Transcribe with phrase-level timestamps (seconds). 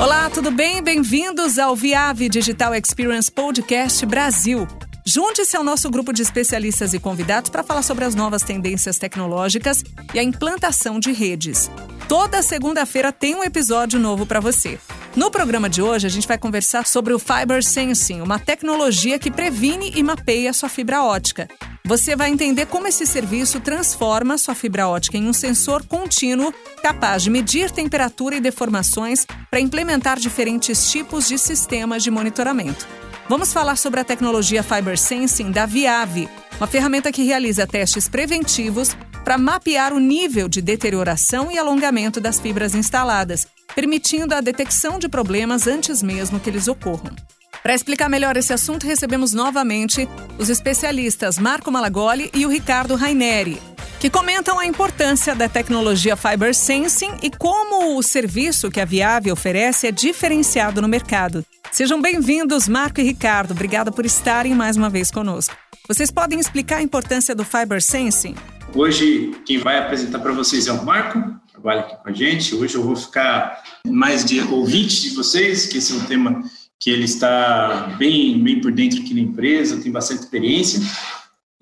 [0.00, 0.82] Olá, tudo bem?
[0.82, 4.66] Bem-vindos ao Viave Digital Experience Podcast Brasil.
[5.04, 9.82] Junte-se ao nosso grupo de especialistas e convidados para falar sobre as novas tendências tecnológicas
[10.14, 11.70] e a implantação de redes.
[12.08, 14.78] Toda segunda-feira tem um episódio novo para você.
[15.16, 19.30] No programa de hoje, a gente vai conversar sobre o Fiber Sensing, uma tecnologia que
[19.30, 21.48] previne e mapeia sua fibra ótica.
[21.84, 27.22] Você vai entender como esse serviço transforma sua fibra ótica em um sensor contínuo capaz
[27.22, 32.86] de medir temperatura e deformações para implementar diferentes tipos de sistemas de monitoramento.
[33.30, 38.96] Vamos falar sobre a tecnologia Fiber Sensing da Viave, uma ferramenta que realiza testes preventivos
[39.22, 45.08] para mapear o nível de deterioração e alongamento das fibras instaladas, permitindo a detecção de
[45.08, 47.14] problemas antes mesmo que eles ocorram.
[47.62, 53.60] Para explicar melhor esse assunto, recebemos novamente os especialistas Marco Malagoli e o Ricardo Raineri,
[54.00, 59.30] que comentam a importância da tecnologia Fiber Sensing e como o serviço que a Viave
[59.30, 61.44] oferece é diferenciado no mercado.
[61.70, 63.50] Sejam bem-vindos, Marco e Ricardo.
[63.50, 65.54] Obrigada por estarem mais uma vez conosco.
[65.86, 68.34] Vocês podem explicar a importância do Fiber Sensing?
[68.74, 72.54] Hoje, quem vai apresentar para vocês é o Marco, trabalha aqui com a gente.
[72.54, 76.42] Hoje eu vou ficar mais de ouvinte de vocês, que esse é um tema
[76.80, 80.80] que ele está bem, bem por dentro aqui na empresa, tem bastante experiência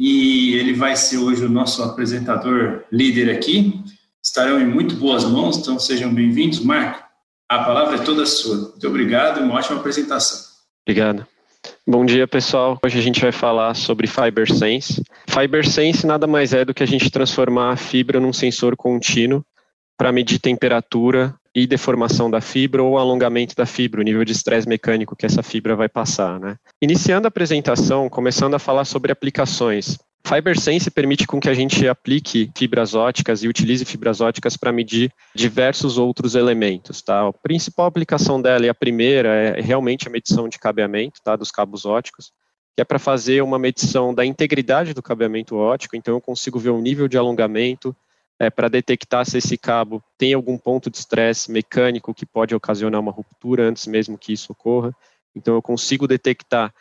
[0.00, 3.82] e ele vai ser hoje o nosso apresentador líder aqui.
[4.22, 6.60] Estarão em muito boas mãos, então sejam bem-vindos.
[6.60, 7.02] Marco,
[7.48, 8.70] a palavra é toda sua.
[8.70, 10.38] Muito obrigado uma ótima apresentação.
[10.86, 11.26] Obrigado.
[11.84, 12.78] Bom dia, pessoal.
[12.84, 15.02] Hoje a gente vai falar sobre FiberSense.
[15.26, 19.44] FiberSense nada mais é do que a gente transformar a fibra num sensor contínuo
[19.96, 24.68] para medir temperatura, e deformação da fibra ou alongamento da fibra, o nível de estresse
[24.68, 26.38] mecânico que essa fibra vai passar.
[26.38, 26.56] Né?
[26.80, 29.98] Iniciando a apresentação, começando a falar sobre aplicações.
[30.24, 35.10] FiberSense permite com que a gente aplique fibras óticas e utilize fibras óticas para medir
[35.34, 37.02] diversos outros elementos.
[37.02, 37.26] Tá?
[37.26, 41.50] A principal aplicação dela e a primeira é realmente a medição de cabeamento tá, dos
[41.50, 42.30] cabos óticos,
[42.76, 46.70] que é para fazer uma medição da integridade do cabeamento ótico, então eu consigo ver
[46.70, 47.96] o nível de alongamento,
[48.38, 53.00] é, para detectar se esse cabo tem algum ponto de estresse mecânico que pode ocasionar
[53.00, 54.94] uma ruptura antes mesmo que isso ocorra.
[55.34, 56.72] Então, eu consigo detectar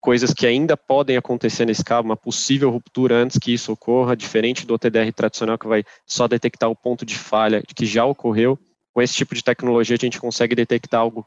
[0.00, 4.66] coisas que ainda podem acontecer nesse cabo, uma possível ruptura antes que isso ocorra, diferente
[4.66, 8.58] do OTDR tradicional que vai só detectar o ponto de falha que já ocorreu.
[8.92, 11.26] Com esse tipo de tecnologia, a gente consegue detectar algo,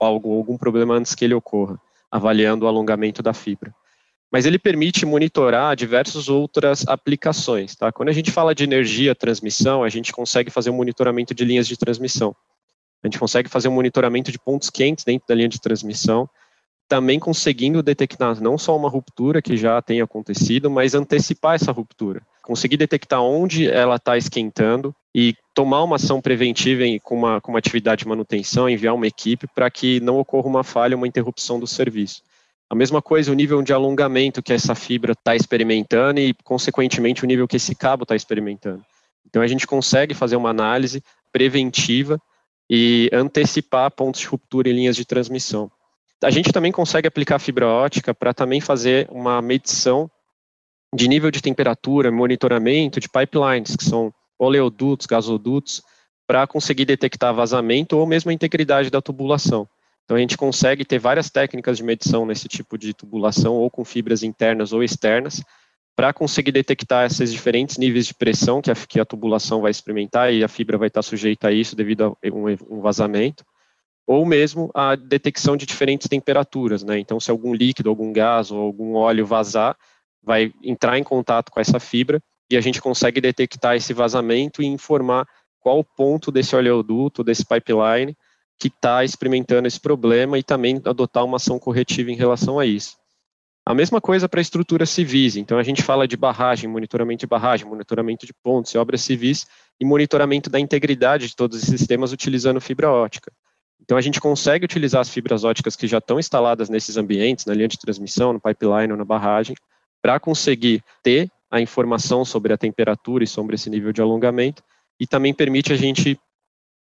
[0.00, 1.80] algo algum problema antes que ele ocorra,
[2.10, 3.74] avaliando o alongamento da fibra
[4.30, 7.76] mas ele permite monitorar diversas outras aplicações.
[7.76, 7.92] Tá?
[7.92, 11.66] Quando a gente fala de energia, transmissão, a gente consegue fazer um monitoramento de linhas
[11.66, 12.34] de transmissão.
[13.02, 16.28] A gente consegue fazer um monitoramento de pontos quentes dentro da linha de transmissão,
[16.88, 22.22] também conseguindo detectar não só uma ruptura que já tem acontecido, mas antecipar essa ruptura.
[22.42, 27.52] Conseguir detectar onde ela está esquentando e tomar uma ação preventiva em, com, uma, com
[27.52, 31.58] uma atividade de manutenção, enviar uma equipe para que não ocorra uma falha, uma interrupção
[31.58, 32.22] do serviço.
[32.68, 37.26] A mesma coisa, o nível de alongamento que essa fibra está experimentando e, consequentemente, o
[37.26, 38.84] nível que esse cabo está experimentando.
[39.26, 42.20] Então, a gente consegue fazer uma análise preventiva
[42.68, 45.70] e antecipar pontos de ruptura em linhas de transmissão.
[46.22, 50.10] A gente também consegue aplicar fibra ótica para também fazer uma medição
[50.94, 55.82] de nível de temperatura, monitoramento de pipelines, que são oleodutos, gasodutos,
[56.26, 59.68] para conseguir detectar vazamento ou mesmo a integridade da tubulação.
[60.06, 63.84] Então a gente consegue ter várias técnicas de medição nesse tipo de tubulação, ou com
[63.84, 65.42] fibras internas ou externas,
[65.96, 70.32] para conseguir detectar esses diferentes níveis de pressão que a, que a, tubulação vai experimentar
[70.32, 73.44] e a fibra vai estar sujeita a isso devido a um, um vazamento,
[74.06, 77.00] ou mesmo a detecção de diferentes temperaturas, né?
[77.00, 79.76] Então, se algum líquido, algum gás ou algum óleo vazar,
[80.22, 84.66] vai entrar em contato com essa fibra e a gente consegue detectar esse vazamento e
[84.66, 85.26] informar
[85.58, 88.16] qual o ponto desse oleoduto, desse pipeline,
[88.58, 92.96] que está experimentando esse problema e também adotar uma ação corretiva em relação a isso.
[93.64, 97.66] A mesma coisa para estruturas civis, então a gente fala de barragem, monitoramento de barragem,
[97.66, 99.46] monitoramento de pontes e obras civis
[99.80, 103.32] e monitoramento da integridade de todos esses sistemas utilizando fibra ótica.
[103.80, 107.54] Então a gente consegue utilizar as fibras óticas que já estão instaladas nesses ambientes, na
[107.54, 109.56] linha de transmissão, no pipeline ou na barragem,
[110.00, 114.62] para conseguir ter a informação sobre a temperatura e sobre esse nível de alongamento
[114.98, 116.18] e também permite a gente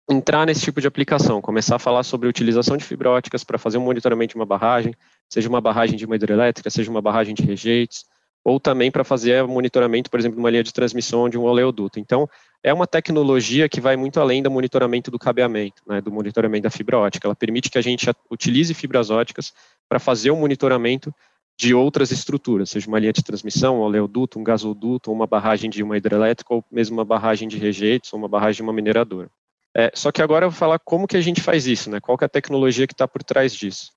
[0.09, 3.77] entrar nesse tipo de aplicação, começar a falar sobre utilização de fibra óticas para fazer
[3.77, 4.93] um monitoramento de uma barragem,
[5.29, 8.05] seja uma barragem de uma hidrelétrica, seja uma barragem de rejeitos,
[8.43, 11.99] ou também para fazer monitoramento, por exemplo, de uma linha de transmissão de um oleoduto.
[11.99, 12.29] Então,
[12.63, 16.69] é uma tecnologia que vai muito além do monitoramento do cabeamento, né, do monitoramento da
[16.69, 17.27] fibra ótica.
[17.27, 19.51] Ela permite que a gente utilize fibras óticas
[19.89, 21.13] para fazer o um monitoramento
[21.59, 25.83] de outras estruturas, seja uma linha de transmissão, um oleoduto, um gasoduto, uma barragem de
[25.83, 29.29] uma hidrelétrica, ou mesmo uma barragem de rejeitos, ou uma barragem de uma mineradora.
[29.77, 31.99] É, só que agora eu vou falar como que a gente faz isso, né?
[31.99, 33.91] Qual que é a tecnologia que está por trás disso?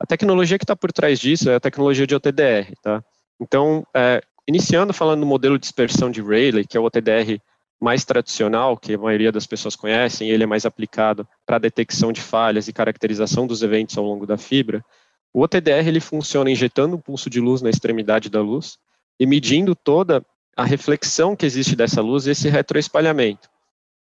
[0.00, 3.04] A tecnologia que está por trás disso é a tecnologia de OTDR, tá?
[3.40, 7.40] Então, é, iniciando falando do modelo de dispersão de Rayleigh, que é o OTDR
[7.80, 12.20] mais tradicional, que a maioria das pessoas conhecem, ele é mais aplicado para detecção de
[12.20, 14.84] falhas e caracterização dos eventos ao longo da fibra.
[15.32, 18.78] O OTDR ele funciona injetando um pulso de luz na extremidade da luz
[19.18, 20.26] e medindo toda
[20.56, 23.48] a reflexão que existe dessa luz e esse retroespalhamento.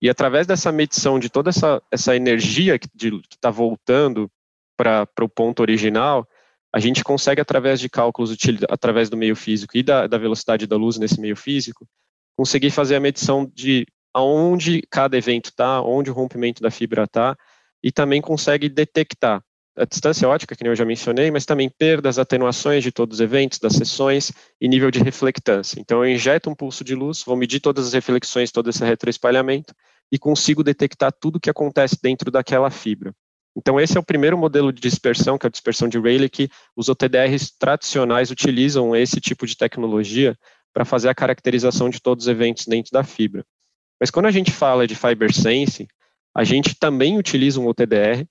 [0.02, 2.88] E através dessa medição de toda essa, essa energia que
[3.32, 4.30] está voltando
[4.76, 6.28] para o ponto original,
[6.74, 8.36] a gente consegue, através de cálculos
[8.70, 11.88] através do meio físico e da, da velocidade da luz nesse meio físico,
[12.38, 17.36] conseguir fazer a medição de aonde cada evento está, onde o rompimento da fibra está,
[17.84, 19.44] e também consegue detectar
[19.78, 23.60] a distância ótica, que eu já mencionei, mas também perdas, atenuações de todos os eventos,
[23.60, 25.80] das sessões e nível de reflectância.
[25.80, 29.74] Então, eu injeto um pulso de luz, vou medir todas as reflexões, todo esse retroespalhamento
[30.12, 33.14] e consigo detectar tudo o que acontece dentro daquela fibra.
[33.56, 36.50] Então, esse é o primeiro modelo de dispersão, que é a dispersão de Rayleigh, que
[36.76, 40.36] os OTDRs tradicionais utilizam esse tipo de tecnologia
[40.74, 43.44] para fazer a caracterização de todos os eventos dentro da fibra.
[44.00, 45.88] Mas quando a gente fala de Fiber Sense,
[46.36, 48.28] a gente também utiliza um OTDR,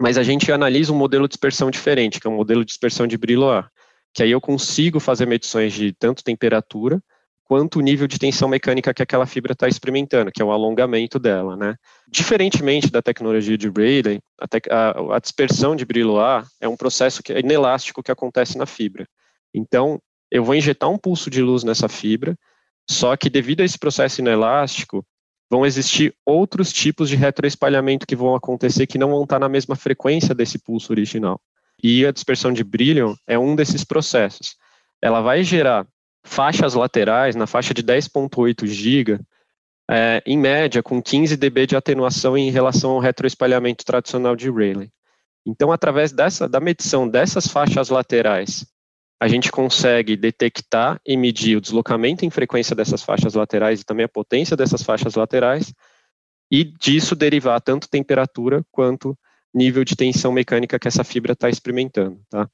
[0.00, 3.06] mas a gente analisa um modelo de dispersão diferente, que é um modelo de dispersão
[3.06, 3.62] de Brillouin,
[4.14, 7.00] que aí eu consigo fazer medições de tanto temperatura
[7.44, 11.18] quanto o nível de tensão mecânica que aquela fibra está experimentando, que é o alongamento
[11.18, 11.74] dela, né?
[12.08, 17.32] Diferentemente da tecnologia de Rayleigh, a, a, a dispersão de Brillouin é um processo que
[17.32, 19.06] é inelástico que acontece na fibra.
[19.52, 20.00] Então,
[20.30, 22.34] eu vou injetar um pulso de luz nessa fibra,
[22.88, 25.04] só que devido a esse processo inelástico,
[25.50, 29.74] vão existir outros tipos de retroespalhamento que vão acontecer que não vão estar na mesma
[29.74, 31.40] frequência desse pulso original.
[31.82, 34.54] E a dispersão de brilho é um desses processos.
[35.02, 35.86] Ela vai gerar
[36.22, 39.18] faixas laterais, na faixa de 10.8 GB,
[39.90, 44.90] é, em média, com 15 dB de atenuação em relação ao retroespalhamento tradicional de Rayleigh.
[45.44, 48.64] Então, através dessa, da medição dessas faixas laterais,
[49.20, 54.04] a gente consegue detectar e medir o deslocamento em frequência dessas faixas laterais e também
[54.04, 55.74] a potência dessas faixas laterais,
[56.50, 59.16] e disso derivar tanto temperatura quanto
[59.54, 62.18] nível de tensão mecânica que essa fibra está experimentando.
[62.30, 62.48] Tá?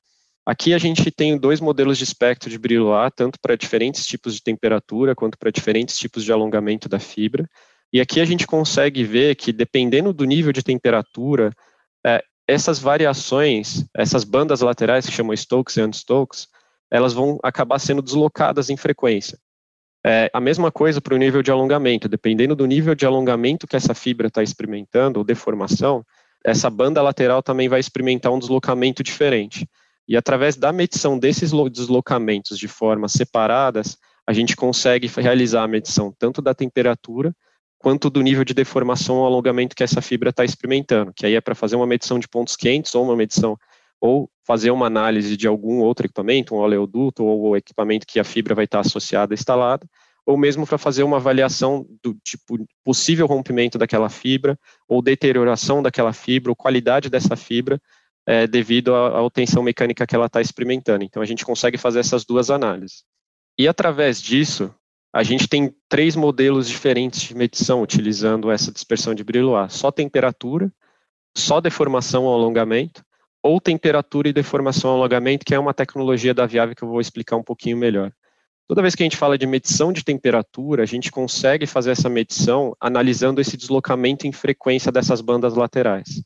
[0.45, 4.35] Aqui a gente tem dois modelos de espectro de brilho A, tanto para diferentes tipos
[4.35, 7.49] de temperatura quanto para diferentes tipos de alongamento da fibra.
[7.93, 11.53] E aqui a gente consegue ver que, dependendo do nível de temperatura,
[12.05, 16.49] é, essas variações, essas bandas laterais que chamam Stokes e Unstokes,
[16.91, 19.39] elas vão acabar sendo deslocadas em frequência.
[20.05, 23.75] É, a mesma coisa para o nível de alongamento, dependendo do nível de alongamento que
[23.75, 26.05] essa fibra está experimentando, ou deformação,
[26.45, 29.69] essa banda lateral também vai experimentar um deslocamento diferente.
[30.09, 36.15] E através da medição desses deslocamentos de formas separadas, a gente consegue realizar a medição
[36.17, 37.35] tanto da temperatura
[37.79, 41.41] quanto do nível de deformação ou alongamento que essa fibra está experimentando, que aí é
[41.41, 43.57] para fazer uma medição de pontos quentes ou uma medição
[44.01, 48.25] ou fazer uma análise de algum outro equipamento, um oleoduto ou o equipamento que a
[48.25, 49.87] fibra vai estar associada instalada,
[50.25, 54.59] ou mesmo para fazer uma avaliação do tipo possível rompimento daquela fibra
[54.89, 57.81] ou deterioração daquela fibra ou qualidade dessa fibra
[58.27, 61.05] é, devido à, tensão mecânica que ela está experimentando.
[61.05, 63.05] Então, a gente consegue fazer essas duas análises.
[63.57, 64.75] E, através disso,
[65.15, 69.69] a gente tem três modelos diferentes de medição utilizando essa dispersão de brilho A.
[69.69, 70.73] Só temperatura,
[71.37, 73.05] só deformação ou alongamento,
[73.47, 77.01] ou temperatura e deformação ou alongamento, que é uma tecnologia da Viave que eu vou
[77.01, 78.13] explicar um pouquinho melhor.
[78.69, 82.09] Toda vez que a gente fala de medição de temperatura, a gente consegue fazer essa
[82.09, 86.23] medição analisando esse deslocamento em frequência dessas bandas laterais.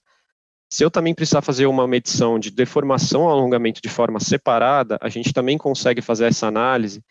[0.72, 5.08] Se eu também precisar fazer uma medição de deformação ou alongamento de forma separada, a
[5.08, 7.02] gente também consegue fazer essa análise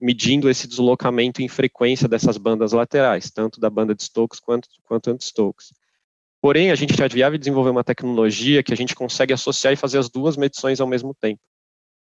[0.00, 5.10] medindo esse deslocamento em frequência dessas bandas laterais, tanto da banda de Stokes quanto, quanto
[5.10, 5.72] anti-Stokes.
[6.42, 9.98] Porém, a gente já viável desenvolver uma tecnologia que a gente consegue associar e fazer
[9.98, 11.40] as duas medições ao mesmo tempo.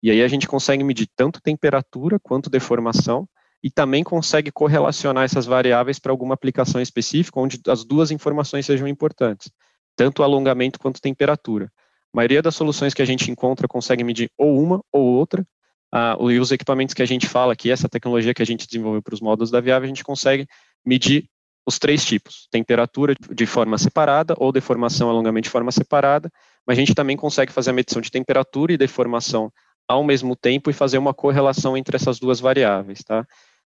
[0.03, 3.27] E aí a gente consegue medir tanto temperatura quanto deformação
[3.61, 8.87] e também consegue correlacionar essas variáveis para alguma aplicação específica onde as duas informações sejam
[8.87, 9.51] importantes
[9.99, 11.69] tanto alongamento quanto temperatura.
[12.13, 15.45] A maioria das soluções que a gente encontra consegue medir ou uma ou outra,
[15.93, 19.01] ah, e os equipamentos que a gente fala aqui, essa tecnologia que a gente desenvolveu
[19.01, 20.47] para os módulos da Viável, a gente consegue
[20.85, 21.25] medir
[21.69, 26.29] os três tipos, temperatura de forma separada ou deformação alongamento de forma separada,
[26.67, 29.51] mas a gente também consegue fazer a medição de temperatura e deformação
[29.87, 33.25] ao mesmo tempo e fazer uma correlação entre essas duas variáveis, tá?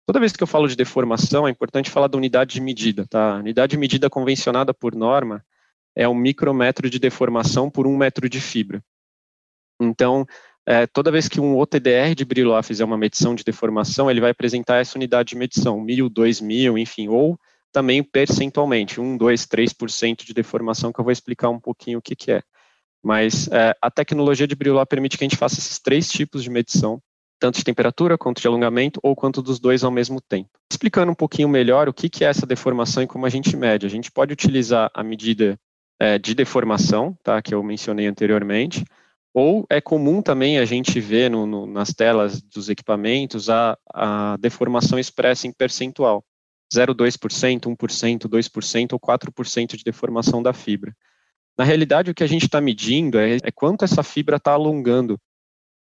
[0.06, 3.36] Toda vez que eu falo de deformação, é importante falar da unidade de medida, tá?
[3.36, 5.44] A unidade de medida convencionada por norma
[5.96, 8.82] é um micrometro de deformação por um metro de fibra.
[9.82, 10.26] Então,
[10.66, 14.32] é, toda vez que um OTDR de Brillouin fizer uma medição de deformação, ele vai
[14.32, 17.38] apresentar essa unidade de medição, mil, dois mil, enfim, ou
[17.72, 22.16] também percentualmente, 1, 2, 3% de deformação, que eu vou explicar um pouquinho o que,
[22.16, 22.42] que é.
[23.04, 26.50] Mas é, a tecnologia de Brillat permite que a gente faça esses três tipos de
[26.50, 27.02] medição,
[27.40, 30.50] tanto de temperatura quanto de alongamento, ou quanto dos dois ao mesmo tempo.
[30.72, 33.86] Explicando um pouquinho melhor o que, que é essa deformação e como a gente mede.
[33.86, 35.60] A gente pode utilizar a medida
[36.00, 38.84] é, de deformação, tá, que eu mencionei anteriormente,
[39.34, 44.36] ou é comum também a gente ver no, no, nas telas dos equipamentos a, a
[44.40, 46.26] deformação expressa em percentual.
[46.74, 50.96] 0,2%, 1%, 2% ou 4% de deformação da fibra.
[51.58, 55.20] Na realidade, o que a gente está medindo é, é, quanto essa fibra está alongando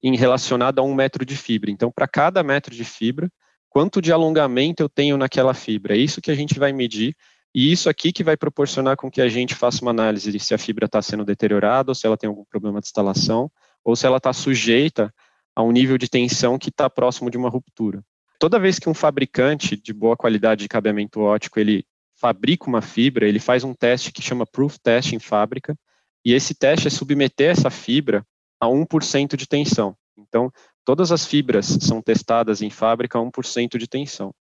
[0.01, 1.71] em relacionado a um metro de fibra.
[1.71, 3.29] Então, para cada metro de fibra,
[3.69, 5.95] quanto de alongamento eu tenho naquela fibra.
[5.95, 7.15] É isso que a gente vai medir
[7.55, 10.53] e isso aqui que vai proporcionar com que a gente faça uma análise de se
[10.53, 13.51] a fibra está sendo deteriorada, ou se ela tem algum problema de instalação,
[13.83, 15.13] ou se ela está sujeita
[15.55, 18.03] a um nível de tensão que está próximo de uma ruptura.
[18.43, 23.25] Toda vez que um fabricante de boa qualidade de cabeamento ótico ele fabrica uma fibra,
[23.25, 25.77] ele faz um teste que chama proof test em fábrica,
[26.25, 28.21] e esse teste é submeter essa fibra
[28.59, 29.95] a 1% de tensão.
[30.17, 30.51] Então,
[30.83, 34.35] todas as fibras são testadas em fábrica a 1% de tensão.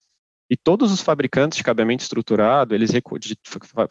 [0.48, 3.36] E todos os fabricantes de cabeamento estruturado, eles de,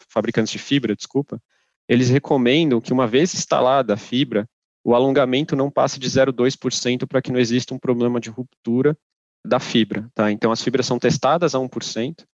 [0.08, 1.38] fabricantes de fibra, desculpa,
[1.86, 4.48] eles recomendam que uma vez instalada a fibra,
[4.82, 8.96] o alongamento não passe de 0,2% para que não exista um problema de ruptura
[9.44, 10.30] da fibra, tá?
[10.30, 12.24] Então as fibras são testadas a 1%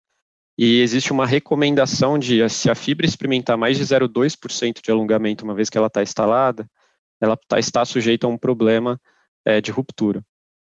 [0.57, 5.55] e existe uma recomendação de se a fibra experimentar mais de 0,2% de alongamento uma
[5.55, 6.69] vez que ela está instalada,
[7.21, 9.01] ela tá, está sujeita a um problema
[9.45, 10.23] é, de ruptura.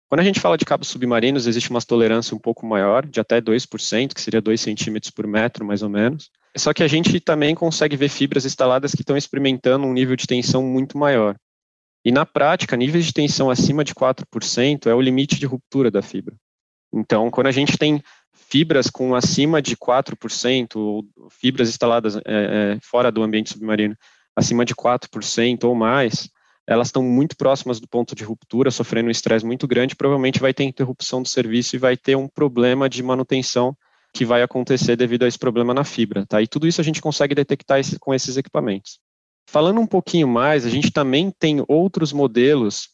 [0.10, 3.42] Quando a gente fala de cabos submarinos, existe uma tolerância um pouco maior, de até
[3.42, 6.32] 2%, que seria 2 centímetros por metro, mais ou menos.
[6.56, 10.26] Só que a gente também consegue ver fibras instaladas que estão experimentando um nível de
[10.26, 11.36] tensão muito maior.
[12.08, 16.02] E na prática, níveis de tensão acima de 4% é o limite de ruptura da
[16.02, 16.34] fibra.
[16.94, 22.78] Então, quando a gente tem fibras com acima de 4%, ou fibras instaladas é, é,
[22.82, 23.94] fora do ambiente submarino
[24.34, 26.30] acima de 4% ou mais,
[26.66, 30.54] elas estão muito próximas do ponto de ruptura, sofrendo um estresse muito grande, provavelmente vai
[30.54, 33.76] ter interrupção do serviço e vai ter um problema de manutenção
[34.14, 36.42] que vai acontecer devido a esse problema na fibra, tá?
[36.42, 38.98] E tudo isso a gente consegue detectar esse, com esses equipamentos.
[39.50, 42.90] Falando um pouquinho mais, a gente também tem outros modelos,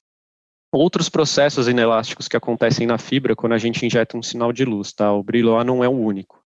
[0.72, 4.94] outros processos inelásticos que acontecem na fibra quando a gente injeta um sinal de luz,
[4.94, 5.12] tá?
[5.12, 6.44] O brilho não é o único.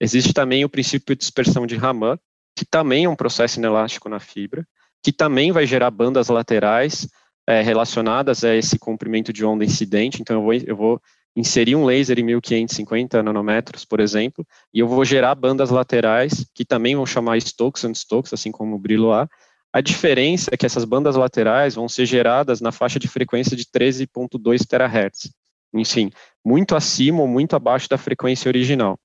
[0.00, 2.18] Existe também o princípio de dispersão de Raman,
[2.54, 4.66] que também é um processo inelástico na fibra,
[5.02, 7.08] que também vai gerar bandas laterais
[7.46, 10.20] é, relacionadas a esse comprimento de onda incidente.
[10.20, 11.02] Então, eu vou, eu vou
[11.36, 16.64] inserir um laser em 1550 nanômetros, por exemplo, e eu vou gerar bandas laterais, que
[16.64, 19.28] também vão chamar Stokes and Stokes, assim como o Brillo A.
[19.72, 23.64] A diferença é que essas bandas laterais vão ser geradas na faixa de frequência de
[23.64, 25.30] 13.2 terahertz.
[25.72, 26.10] Enfim,
[26.44, 28.98] muito acima ou muito abaixo da frequência original.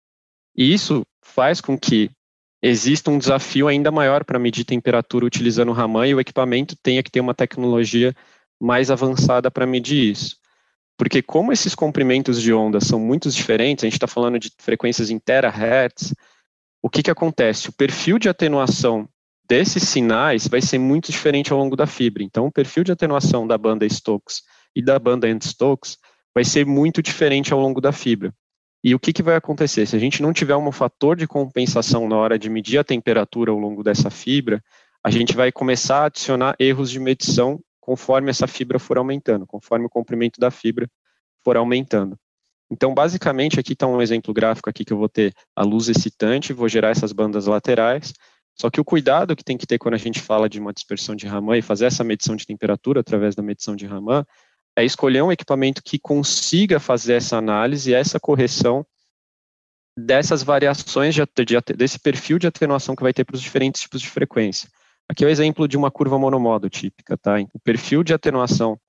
[0.56, 2.10] E isso faz com que
[2.62, 7.04] existe um desafio ainda maior para medir temperatura utilizando o Raman e o equipamento tenha
[7.04, 8.16] que ter uma tecnologia
[8.60, 10.38] mais avançada para medir isso.
[11.04, 15.10] Porque como esses comprimentos de onda são muito diferentes, a gente está falando de frequências
[15.10, 16.16] em terahertz,
[16.82, 17.68] o que, que acontece?
[17.68, 19.06] O perfil de atenuação
[19.46, 22.24] desses sinais vai ser muito diferente ao longo da fibra.
[22.24, 24.44] Então, o perfil de atenuação da banda Stokes
[24.74, 25.98] e da banda End-Stokes
[26.34, 28.34] vai ser muito diferente ao longo da fibra.
[28.82, 29.86] E o que, que vai acontecer?
[29.86, 33.52] Se a gente não tiver um fator de compensação na hora de medir a temperatura
[33.52, 34.64] ao longo dessa fibra,
[35.04, 39.86] a gente vai começar a adicionar erros de medição conforme essa fibra for aumentando, conforme
[39.86, 40.90] o comprimento da fibra
[41.44, 42.18] for aumentando.
[42.72, 46.54] Então, basicamente, aqui está um exemplo gráfico aqui que eu vou ter a luz excitante,
[46.54, 48.14] vou gerar essas bandas laterais,
[48.56, 51.14] só que o cuidado que tem que ter quando a gente fala de uma dispersão
[51.14, 54.26] de Raman e fazer essa medição de temperatura através da medição de Raman
[54.78, 58.86] é escolher um equipamento que consiga fazer essa análise e essa correção
[59.98, 64.02] dessas variações de, de, desse perfil de atenuação que vai ter para os diferentes tipos
[64.02, 64.70] de frequência.
[65.14, 67.40] Aqui é o exemplo de uma curva monomodo típica, tá?
[67.54, 68.80] O perfil de atenuação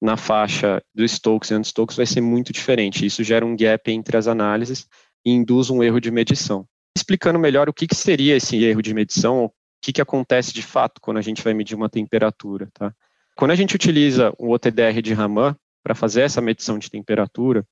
[0.00, 3.04] na faixa do Stokes e Stokes vai ser muito diferente.
[3.04, 4.86] Isso gera um gap entre as análises
[5.26, 6.64] e induz um erro de medição.
[6.96, 10.62] Explicando melhor o que, que seria esse erro de medição, o que, que acontece de
[10.62, 12.94] fato quando a gente vai medir uma temperatura, tá?
[13.34, 17.66] Quando a gente utiliza o OTDR de Raman para fazer essa medição de temperatura,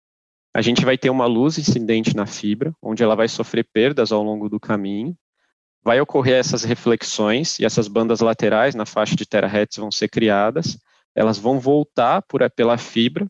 [0.53, 4.21] a gente vai ter uma luz incidente na fibra, onde ela vai sofrer perdas ao
[4.21, 5.17] longo do caminho,
[5.83, 10.79] vai ocorrer essas reflexões e essas bandas laterais na faixa de terahertz vão ser criadas,
[11.15, 13.27] elas vão voltar por, pela fibra,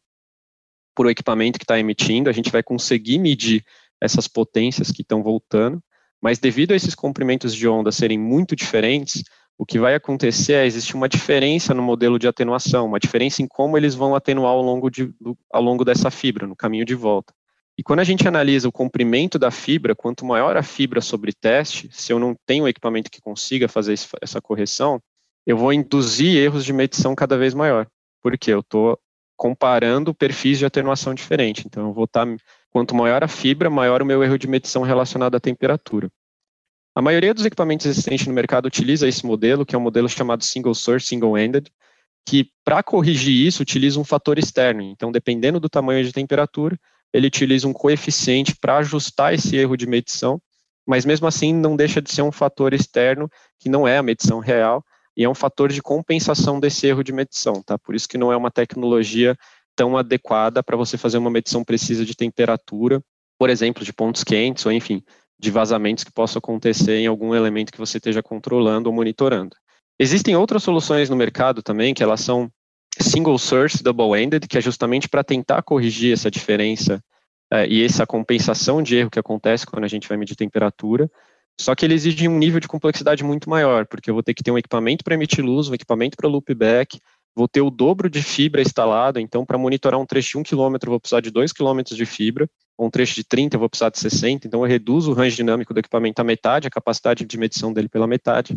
[0.95, 3.65] por o equipamento que está emitindo, a gente vai conseguir medir
[4.01, 5.83] essas potências que estão voltando,
[6.21, 9.23] mas devido a esses comprimentos de onda serem muito diferentes,
[9.57, 13.47] o que vai acontecer é existir uma diferença no modelo de atenuação, uma diferença em
[13.47, 15.13] como eles vão atenuar ao longo, de,
[15.53, 17.33] ao longo dessa fibra, no caminho de volta.
[17.81, 21.89] E quando a gente analisa o comprimento da fibra, quanto maior a fibra sobre teste,
[21.91, 25.01] se eu não tenho um equipamento que consiga fazer essa correção,
[25.47, 27.87] eu vou induzir erros de medição cada vez maior.
[28.23, 29.01] Porque eu estou
[29.35, 31.63] comparando perfis de atenuação diferente.
[31.67, 32.37] Então, eu vou estar, tá,
[32.69, 36.11] quanto maior a fibra, maior o meu erro de medição relacionado à temperatura.
[36.95, 40.45] A maioria dos equipamentos existentes no mercado utiliza esse modelo, que é um modelo chamado
[40.45, 41.73] single source, single-ended,
[42.27, 44.83] que para corrigir isso utiliza um fator externo.
[44.83, 46.79] Então, dependendo do tamanho de temperatura,
[47.13, 50.41] ele utiliza um coeficiente para ajustar esse erro de medição,
[50.87, 54.39] mas mesmo assim não deixa de ser um fator externo que não é a medição
[54.39, 54.85] real
[55.17, 57.79] e é um fator de compensação desse erro de medição, tá?
[57.79, 59.37] Por isso que não é uma tecnologia
[59.77, 63.03] tão adequada para você fazer uma medição precisa de temperatura,
[63.39, 65.03] por exemplo, de pontos quentes ou enfim,
[65.39, 69.57] de vazamentos que possam acontecer em algum elemento que você esteja controlando ou monitorando.
[69.99, 72.51] Existem outras soluções no mercado também que elas são
[73.03, 77.03] single source double-ended, que é justamente para tentar corrigir essa diferença
[77.53, 81.11] é, e essa compensação de erro que acontece quando a gente vai medir temperatura.
[81.61, 84.43] Só que ele exige um nível de complexidade muito maior, porque eu vou ter que
[84.43, 86.99] ter um equipamento para emitir luz, um equipamento para loopback,
[87.35, 90.77] vou ter o dobro de fibra instalado, então para monitorar um trecho de 1 km
[90.83, 93.91] eu vou precisar de 2 km de fibra, um trecho de 30 eu vou precisar
[93.91, 97.39] de 60, então eu reduzo o range dinâmico do equipamento à metade, a capacidade de
[97.39, 98.55] medição dele pela metade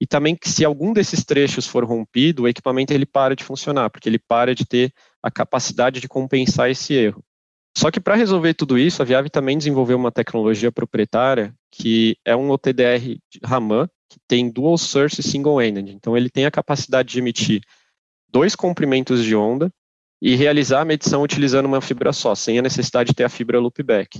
[0.00, 3.90] e também que se algum desses trechos for rompido, o equipamento ele para de funcionar,
[3.90, 7.24] porque ele para de ter a capacidade de compensar esse erro.
[7.76, 12.34] Só que para resolver tudo isso, a Viave também desenvolveu uma tecnologia proprietária que é
[12.34, 15.92] um OTDR Raman, que tem dual source single-ended.
[15.92, 17.60] Então ele tem a capacidade de emitir
[18.30, 19.70] dois comprimentos de onda
[20.22, 23.60] e realizar a medição utilizando uma fibra só, sem a necessidade de ter a fibra
[23.60, 24.18] loopback.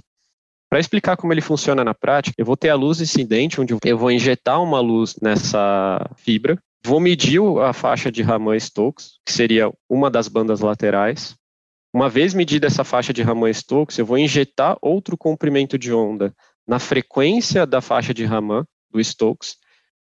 [0.77, 3.97] Para explicar como ele funciona na prática, eu vou ter a luz incidente, onde eu
[3.97, 10.11] vou injetar uma luz nessa fibra, vou medir a faixa de Raman-Stokes, que seria uma
[10.11, 11.35] das bandas laterais.
[11.95, 16.35] Uma vez medida essa faixa de Raman-Stokes, eu vou injetar outro comprimento de onda
[16.69, 19.57] na frequência da faixa de Raman, do Stokes,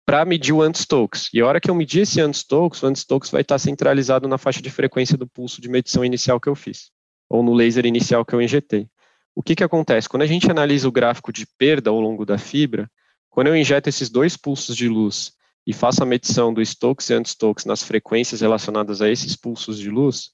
[0.05, 1.29] para medir o anti-Stokes.
[1.33, 4.61] E a hora que eu medir esse anti-Stokes, o anti-Stokes vai estar centralizado na faixa
[4.61, 6.91] de frequência do pulso de medição inicial que eu fiz,
[7.31, 8.89] ou no laser inicial que eu injetei.
[9.37, 10.09] O que, que acontece?
[10.09, 12.91] Quando a gente analisa o gráfico de perda ao longo da fibra,
[13.29, 15.35] quando eu injeto esses dois pulsos de luz
[15.67, 19.91] e faço a medição do Stokes e anti-Stokes nas frequências relacionadas a esses pulsos de
[19.91, 20.31] luz,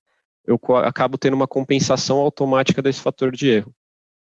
[0.46, 3.74] eu acabo tendo uma compensação automática desse fator de erro.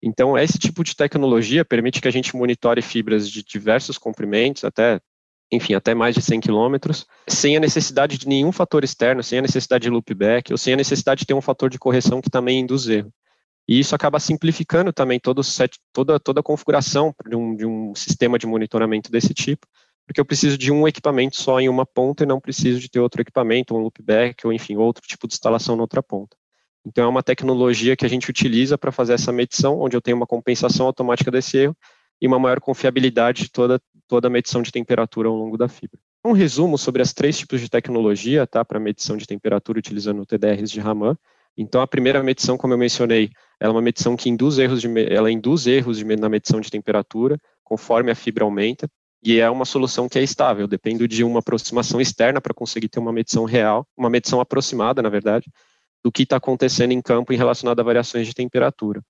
[0.01, 5.01] Então, esse tipo de tecnologia permite que a gente monitore fibras de diversos comprimentos, até,
[5.51, 9.41] enfim, até mais de 100 quilômetros, sem a necessidade de nenhum fator externo, sem a
[9.41, 12.61] necessidade de loopback, ou sem a necessidade de ter um fator de correção que também
[12.61, 13.13] induz erro.
[13.67, 17.95] E isso acaba simplificando também todo set, toda, toda a configuração de um, de um
[17.95, 19.65] sistema de monitoramento desse tipo,
[20.05, 22.99] porque eu preciso de um equipamento só em uma ponta e não preciso de ter
[22.99, 26.35] outro equipamento, um loopback ou, enfim, outro tipo de instalação na outra ponta.
[26.85, 30.17] Então, é uma tecnologia que a gente utiliza para fazer essa medição, onde eu tenho
[30.17, 31.77] uma compensação automática desse erro
[32.21, 35.99] e uma maior confiabilidade de toda, toda a medição de temperatura ao longo da fibra.
[36.25, 40.69] Um resumo sobre as três tipos de tecnologia tá, para medição de temperatura utilizando TDRs
[40.69, 41.17] de Raman.
[41.57, 44.89] Então, a primeira medição, como eu mencionei, ela é uma medição que induz erros, de,
[45.13, 48.89] ela induz erros de, na medição de temperatura, conforme a fibra aumenta,
[49.23, 52.99] e é uma solução que é estável, depende de uma aproximação externa para conseguir ter
[52.99, 55.49] uma medição real, uma medição aproximada, na verdade,
[56.03, 59.01] do que está acontecendo em campo em relacionado a variações de temperatura.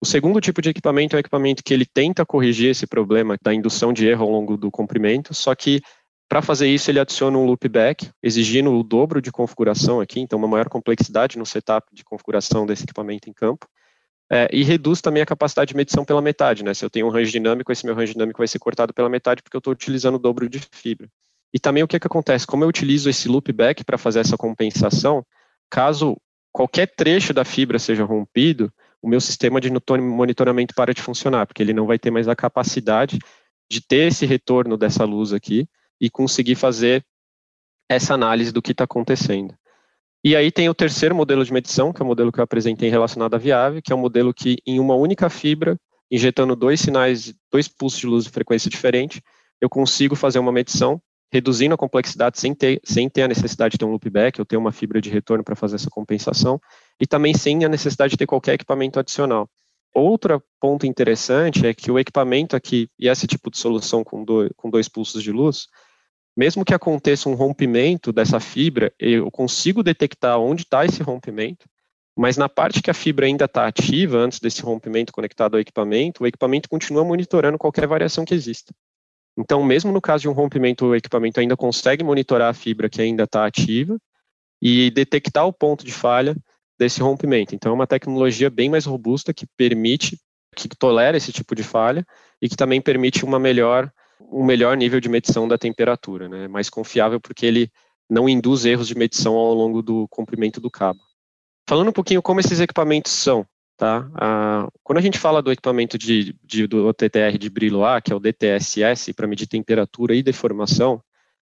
[0.00, 3.52] O segundo tipo de equipamento é um equipamento que ele tenta corrigir esse problema da
[3.52, 5.82] indução de erro ao longo do comprimento, só que
[6.30, 10.46] para fazer isso, ele adiciona um loopback, exigindo o dobro de configuração aqui, então uma
[10.46, 13.66] maior complexidade no setup de configuração desse equipamento em campo.
[14.30, 16.72] É, e reduz também a capacidade de medição pela metade, né?
[16.72, 19.42] Se eu tenho um range dinâmico, esse meu range dinâmico vai ser cortado pela metade
[19.42, 21.08] porque eu estou utilizando o dobro de fibra.
[21.52, 22.46] E também o que, que acontece?
[22.46, 25.26] Como eu utilizo esse loopback para fazer essa compensação,
[25.68, 26.16] caso
[26.52, 29.68] qualquer trecho da fibra seja rompido, o meu sistema de
[30.00, 33.18] monitoramento para de funcionar, porque ele não vai ter mais a capacidade
[33.68, 35.68] de ter esse retorno dessa luz aqui
[36.00, 37.04] e conseguir fazer
[37.88, 39.54] essa análise do que está acontecendo.
[40.22, 42.90] E aí tem o terceiro modelo de medição, que é o modelo que eu apresentei
[42.90, 45.78] relacionado à Viave, que é um modelo que em uma única fibra,
[46.10, 49.22] injetando dois sinais, dois pulsos de luz de frequência diferente,
[49.60, 51.00] eu consigo fazer uma medição,
[51.32, 54.56] reduzindo a complexidade sem ter, sem ter a necessidade de ter um loopback, eu ter
[54.56, 56.60] uma fibra de retorno para fazer essa compensação,
[57.00, 59.48] e também sem a necessidade de ter qualquer equipamento adicional.
[59.94, 64.50] Outro ponto interessante é que o equipamento aqui, e esse tipo de solução com, do,
[64.56, 65.66] com dois pulsos de luz,
[66.36, 71.66] mesmo que aconteça um rompimento dessa fibra, eu consigo detectar onde está esse rompimento,
[72.16, 76.22] mas na parte que a fibra ainda está ativa, antes desse rompimento conectado ao equipamento,
[76.22, 78.74] o equipamento continua monitorando qualquer variação que exista.
[79.38, 83.00] Então, mesmo no caso de um rompimento, o equipamento ainda consegue monitorar a fibra que
[83.00, 83.98] ainda está ativa
[84.60, 86.36] e detectar o ponto de falha
[86.78, 87.54] desse rompimento.
[87.54, 90.18] Então, é uma tecnologia bem mais robusta que permite,
[90.54, 92.04] que tolera esse tipo de falha
[92.42, 93.90] e que também permite uma melhor,
[94.30, 96.48] um melhor nível de medição da temperatura, né?
[96.48, 97.70] mais confiável porque ele
[98.08, 101.00] não induz erros de medição ao longo do comprimento do cabo.
[101.68, 104.10] Falando um pouquinho como esses equipamentos são, tá?
[104.14, 108.16] Ah, quando a gente fala do equipamento de, de, do OTTR de Brilloa, que é
[108.16, 111.00] o DTSS, para medir temperatura e deformação,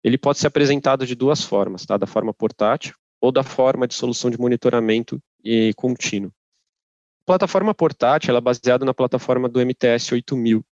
[0.04, 1.96] ele pode ser apresentado de duas formas, tá?
[1.96, 6.30] Da forma portátil ou da forma de solução de monitoramento e contínuo.
[7.22, 10.64] A plataforma portátil ela é baseada na plataforma do MTS 8000,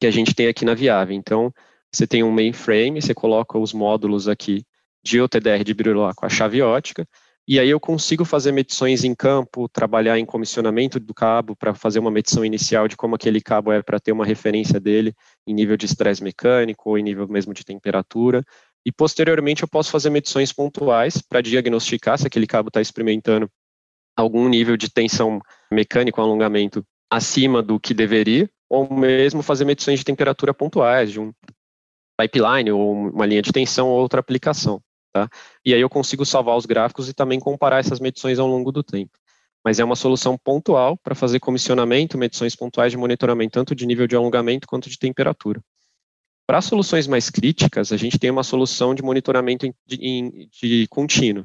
[0.00, 1.14] que a gente tem aqui na Viave.
[1.14, 1.52] Então,
[1.92, 4.64] você tem um mainframe, você coloca os módulos aqui
[5.02, 7.06] de OTDR de Brilloa com a chave ótica,
[7.50, 11.98] e aí eu consigo fazer medições em campo, trabalhar em comissionamento do cabo para fazer
[11.98, 15.14] uma medição inicial de como aquele cabo é para ter uma referência dele
[15.46, 18.44] em nível de estresse mecânico ou em nível mesmo de temperatura.
[18.84, 23.50] E posteriormente eu posso fazer medições pontuais para diagnosticar se aquele cabo está experimentando
[24.14, 25.40] algum nível de tensão
[25.72, 31.20] mecânica, um alongamento acima do que deveria, ou mesmo fazer medições de temperatura pontuais de
[31.20, 31.32] um
[32.20, 34.82] pipeline ou uma linha de tensão ou outra aplicação.
[35.12, 35.28] Tá?
[35.64, 38.82] E aí eu consigo salvar os gráficos e também comparar essas medições ao longo do
[38.82, 39.18] tempo.
[39.64, 44.06] Mas é uma solução pontual para fazer comissionamento, medições pontuais de monitoramento, tanto de nível
[44.06, 45.62] de alongamento quanto de temperatura.
[46.46, 51.44] Para soluções mais críticas, a gente tem uma solução de monitoramento de, de contínuo,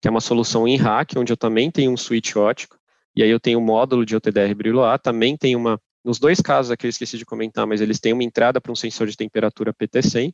[0.00, 2.76] que é uma solução em rack, onde eu também tenho um switch ótico,
[3.14, 6.70] e aí eu tenho um módulo de OTDR Brilloa, também tem uma, nos dois casos
[6.70, 9.72] aqui eu esqueci de comentar, mas eles têm uma entrada para um sensor de temperatura
[9.72, 10.32] PT100,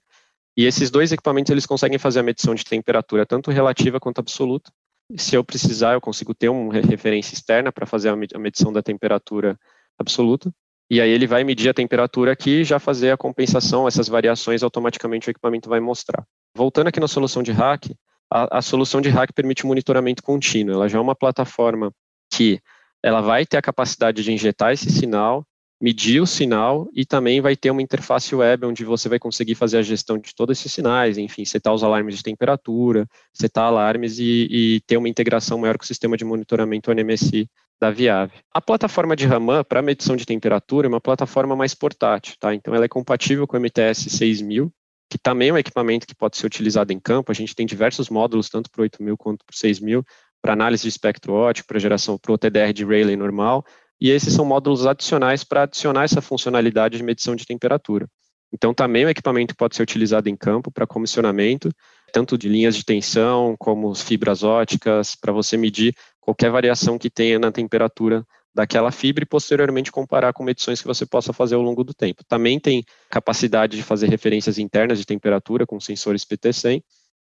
[0.57, 4.73] e esses dois equipamentos eles conseguem fazer a medição de temperatura tanto relativa quanto absoluta.
[5.17, 9.59] Se eu precisar, eu consigo ter uma referência externa para fazer a medição da temperatura
[9.99, 10.51] absoluta.
[10.91, 14.63] E aí ele vai medir a temperatura aqui e já fazer a compensação, essas variações
[14.63, 16.25] automaticamente o equipamento vai mostrar.
[16.57, 17.91] Voltando aqui na solução de hack,
[18.33, 20.75] a, a solução de hack permite monitoramento contínuo.
[20.75, 21.93] Ela já é uma plataforma
[22.33, 22.61] que
[23.03, 25.45] ela vai ter a capacidade de injetar esse sinal
[25.81, 29.79] medir o sinal e também vai ter uma interface web onde você vai conseguir fazer
[29.79, 34.49] a gestão de todos esses sinais, enfim, setar os alarmes de temperatura, setar alarmes e,
[34.51, 38.33] e ter uma integração maior com o sistema de monitoramento NMSI da Viave.
[38.53, 42.55] A plataforma de Raman para medição de temperatura é uma plataforma mais portátil, tá?
[42.55, 44.73] Então ela é compatível com o MTS 6000,
[45.11, 47.31] que também é um equipamento que pode ser utilizado em campo.
[47.31, 50.03] A gente tem diversos módulos, tanto para o 8000 quanto para o 6000,
[50.41, 53.63] para análise de espectro ótico, para geração para o TDR de Rayleigh normal
[54.01, 58.07] e esses são módulos adicionais para adicionar essa funcionalidade de medição de temperatura.
[58.53, 61.71] Então, também um equipamento pode ser utilizado em campo para comissionamento,
[62.13, 67.39] tanto de linhas de tensão como fibras óticas, para você medir qualquer variação que tenha
[67.39, 71.85] na temperatura daquela fibra e posteriormente comparar com medições que você possa fazer ao longo
[71.85, 72.25] do tempo.
[72.27, 76.83] Também tem capacidade de fazer referências internas de temperatura com sensores PT100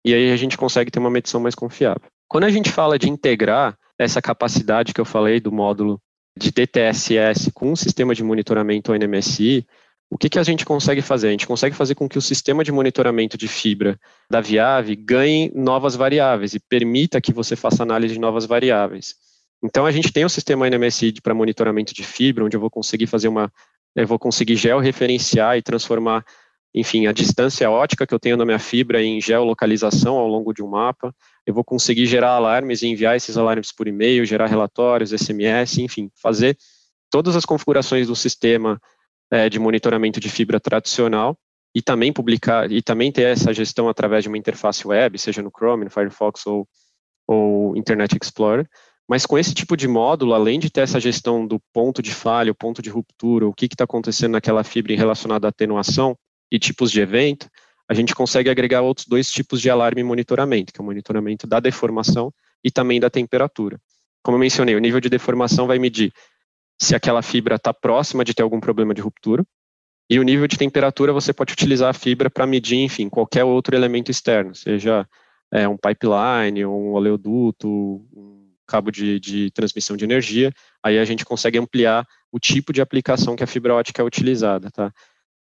[0.05, 2.09] e aí a gente consegue ter uma medição mais confiável.
[2.29, 6.01] Quando a gente fala de integrar essa capacidade que eu falei do módulo
[6.37, 9.65] de DTSS com um sistema de monitoramento NMSI,
[10.09, 11.27] o que, que a gente consegue fazer?
[11.27, 15.51] A gente consegue fazer com que o sistema de monitoramento de fibra da Viave ganhe
[15.53, 19.15] novas variáveis e permita que você faça análise de novas variáveis.
[19.61, 22.69] Então, a gente tem o um sistema NMSI para monitoramento de fibra, onde eu vou
[22.69, 23.51] conseguir fazer uma,
[23.95, 26.23] eu vou conseguir georreferenciar e transformar,
[26.73, 30.61] enfim, a distância ótica que eu tenho na minha fibra em geolocalização ao longo de
[30.61, 31.13] um mapa
[31.47, 36.11] eu vou conseguir gerar alarmes e enviar esses alarmes por e-mail, gerar relatórios, SMS, enfim,
[36.21, 36.57] fazer
[37.09, 38.77] todas as configurações do sistema
[39.31, 41.39] é, de monitoramento de fibra tradicional
[41.73, 45.49] e também publicar e também ter essa gestão através de uma interface web, seja no
[45.49, 46.67] Chrome, no Firefox ou,
[47.25, 48.67] ou Internet Explorer.
[49.07, 52.51] Mas com esse tipo de módulo, além de ter essa gestão do ponto de falha,
[52.51, 56.13] o ponto de ruptura, o que está acontecendo naquela fibra relacionado à atenuação
[56.51, 57.49] e tipos de evento,
[57.89, 61.47] a gente consegue agregar outros dois tipos de alarme e monitoramento, que é o monitoramento
[61.47, 62.33] da deformação
[62.63, 63.79] e também da temperatura.
[64.21, 66.11] Como eu mencionei, o nível de deformação vai medir
[66.79, 69.45] se aquela fibra está próxima de ter algum problema de ruptura,
[70.09, 73.75] e o nível de temperatura você pode utilizar a fibra para medir, enfim, qualquer outro
[73.75, 75.07] elemento externo, seja
[75.51, 80.51] é, um pipeline, um oleoduto, um cabo de, de transmissão de energia,
[80.83, 84.69] aí a gente consegue ampliar o tipo de aplicação que a fibra ótica é utilizada,
[84.71, 84.93] tá?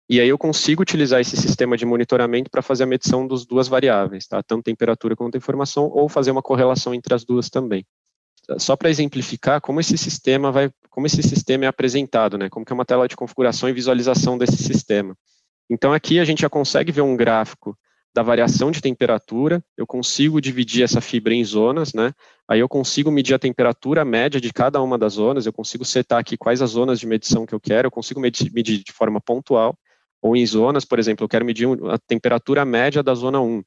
[0.10, 3.68] E aí eu consigo utilizar esse sistema de monitoramento para fazer a medição das duas
[3.68, 4.42] variáveis, tá?
[4.42, 7.86] tanto temperatura quanto informação, ou fazer uma correlação entre as duas também.
[8.58, 12.50] Só para exemplificar como esse sistema vai, como esse sistema é apresentado, né?
[12.50, 15.14] Como que é uma tela de configuração e visualização desse sistema.
[15.70, 17.78] Então aqui a gente já consegue ver um gráfico
[18.16, 22.14] da variação de temperatura, eu consigo dividir essa fibra em zonas, né?
[22.48, 26.18] Aí eu consigo medir a temperatura média de cada uma das zonas, eu consigo setar
[26.18, 29.22] aqui quais as zonas de medição que eu quero, eu consigo medir, medir de forma
[29.22, 29.78] pontual,
[30.22, 33.64] ou em zonas, por exemplo, eu quero medir a temperatura média da zona 1,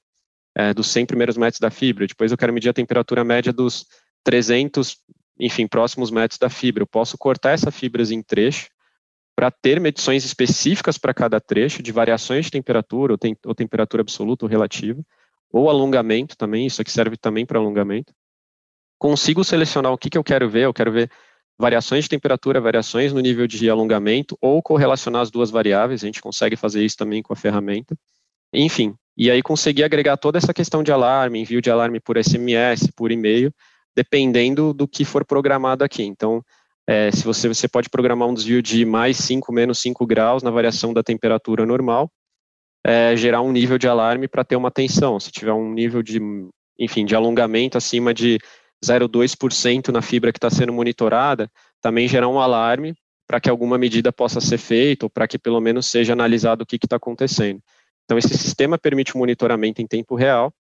[0.57, 3.87] é, dos 100 primeiros metros da fibra, depois eu quero medir a temperatura média dos
[4.25, 4.99] 300,
[5.39, 6.83] enfim, próximos metros da fibra.
[6.83, 8.69] Eu posso cortar essa fibras em trecho
[9.37, 14.03] para ter medições específicas para cada trecho, de variações de temperatura, ou, tem, ou temperatura
[14.03, 15.03] absoluta ou relativa,
[15.51, 18.13] ou alongamento também, isso aqui serve também para alongamento.
[18.99, 21.11] Consigo selecionar o que, que eu quero ver, eu quero ver
[21.61, 26.23] variações de temperatura, variações no nível de alongamento, ou correlacionar as duas variáveis, a gente
[26.23, 27.95] consegue fazer isso também com a ferramenta.
[28.53, 32.91] Enfim, e aí conseguir agregar toda essa questão de alarme, envio de alarme por SMS,
[32.97, 33.53] por e-mail,
[33.95, 36.03] dependendo do que for programado aqui.
[36.03, 36.43] Então,
[36.87, 40.51] é, se você, você pode programar um desvio de mais 5, menos 5 graus na
[40.51, 42.11] variação da temperatura normal,
[42.85, 45.21] é, gerar um nível de alarme para ter uma tensão.
[45.21, 46.19] Se tiver um nível de,
[46.79, 48.39] enfim, de alongamento acima de
[48.85, 52.95] 0,2% na fibra que está sendo monitorada, também gerar um alarme
[53.27, 56.67] para que alguma medida possa ser feita ou para que pelo menos seja analisado o
[56.67, 57.63] que está acontecendo.
[58.05, 60.53] Então, esse sistema permite o monitoramento em tempo real.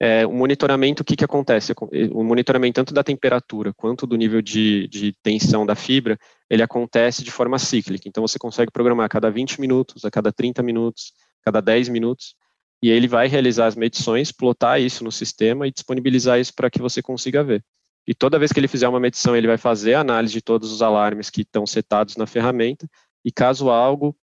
[0.00, 1.74] É, o monitoramento, o que, que acontece?
[2.12, 7.22] O monitoramento tanto da temperatura quanto do nível de, de tensão da fibra, ele acontece
[7.22, 8.08] de forma cíclica.
[8.08, 11.90] Então, você consegue programar a cada 20 minutos, a cada 30 minutos, a cada 10
[11.90, 12.34] minutos,
[12.82, 16.80] e ele vai realizar as medições, plotar isso no sistema e disponibilizar isso para que
[16.80, 17.64] você consiga ver.
[18.06, 20.70] E toda vez que ele fizer uma medição, ele vai fazer a análise de todos
[20.70, 22.88] os alarmes que estão setados na ferramenta,
[23.24, 24.16] e caso algo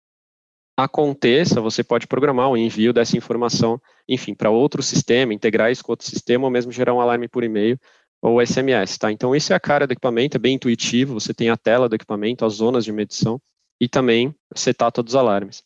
[0.77, 5.91] aconteça, você pode programar o envio dessa informação, enfim, para outro sistema, integrar isso com
[5.91, 7.79] outro sistema, ou mesmo gerar um alarme por e-mail
[8.21, 9.11] ou SMS, tá?
[9.11, 11.95] Então, isso é a cara do equipamento, é bem intuitivo, você tem a tela do
[11.95, 13.41] equipamento, as zonas de medição
[13.79, 15.63] e também setar todos os alarmes.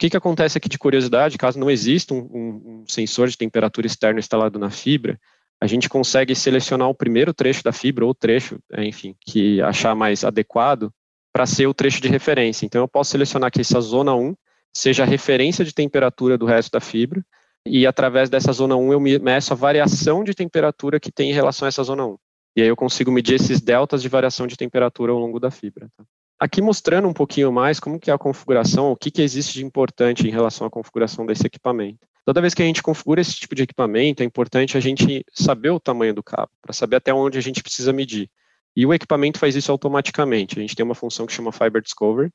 [0.00, 3.86] Que, que acontece aqui de curiosidade, caso não exista um, um, um sensor de temperatura
[3.86, 5.20] externo instalado na fibra,
[5.60, 9.94] a gente consegue selecionar o primeiro trecho da fibra, ou trecho, é, enfim, que achar
[9.94, 10.90] mais adequado,
[11.30, 12.64] para ser o trecho de referência.
[12.64, 14.34] Então, eu posso selecionar que essa zona 1
[14.74, 17.22] seja a referência de temperatura do resto da fibra,
[17.66, 21.66] e através dessa zona 1 eu meço a variação de temperatura que tem em relação
[21.66, 22.16] a essa zona 1.
[22.56, 25.90] E aí eu consigo medir esses deltas de variação de temperatura ao longo da fibra.
[25.94, 26.04] Tá?
[26.40, 29.64] Aqui mostrando um pouquinho mais como que é a configuração, o que, que existe de
[29.66, 31.98] importante em relação à configuração desse equipamento.
[32.24, 35.68] Toda vez que a gente configura esse tipo de equipamento, é importante a gente saber
[35.68, 38.30] o tamanho do cabo, para saber até onde a gente precisa medir.
[38.74, 40.58] E o equipamento faz isso automaticamente.
[40.58, 42.32] A gente tem uma função que chama Fiber Discover.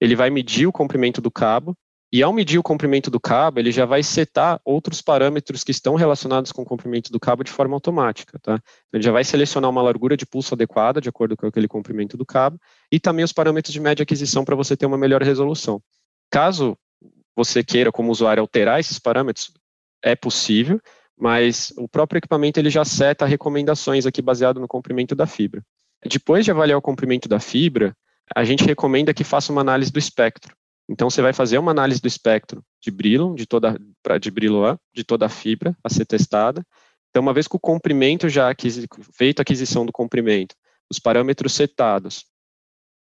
[0.00, 1.76] Ele vai medir o comprimento do cabo,
[2.12, 5.96] e ao medir o comprimento do cabo, ele já vai setar outros parâmetros que estão
[5.96, 8.38] relacionados com o comprimento do cabo de forma automática.
[8.38, 8.60] Tá?
[8.92, 12.24] Ele já vai selecionar uma largura de pulso adequada, de acordo com aquele comprimento do
[12.24, 12.58] cabo,
[12.92, 15.82] e também os parâmetros de média aquisição para você ter uma melhor resolução.
[16.30, 16.78] Caso
[17.34, 19.52] você queira, como usuário, alterar esses parâmetros,
[20.02, 20.80] é possível,
[21.18, 25.62] mas o próprio equipamento ele já seta recomendações aqui baseado no comprimento da fibra.
[26.04, 27.94] Depois de avaliar o comprimento da fibra,
[28.34, 30.55] a gente recomenda que faça uma análise do espectro.
[30.88, 33.76] Então você vai fazer uma análise do espectro de Brilon, de toda
[34.20, 36.64] de Brilon, de toda a fibra a ser testada.
[37.10, 38.54] Então uma vez que o comprimento já
[39.12, 40.54] feito a aquisição do comprimento,
[40.90, 42.24] os parâmetros setados,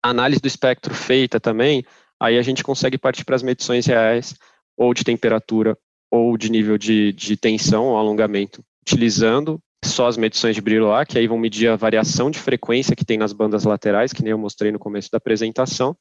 [0.03, 1.83] a análise do espectro feita também,
[2.19, 4.35] aí a gente consegue partir para as medições reais
[4.77, 5.77] ou de temperatura
[6.11, 11.05] ou de nível de, de tensão ou alongamento, utilizando só as medições de brilho lá,
[11.05, 14.31] que aí vão medir a variação de frequência que tem nas bandas laterais, que nem
[14.31, 15.95] eu mostrei no começo da apresentação.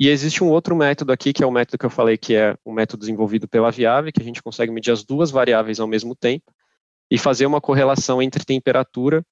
[0.00, 2.56] E existe um outro método aqui, que é o método que eu falei, que é
[2.64, 6.16] o método desenvolvido pela Viave, que a gente consegue medir as duas variáveis ao mesmo
[6.16, 6.50] tempo
[7.10, 9.22] e fazer uma correlação entre temperatura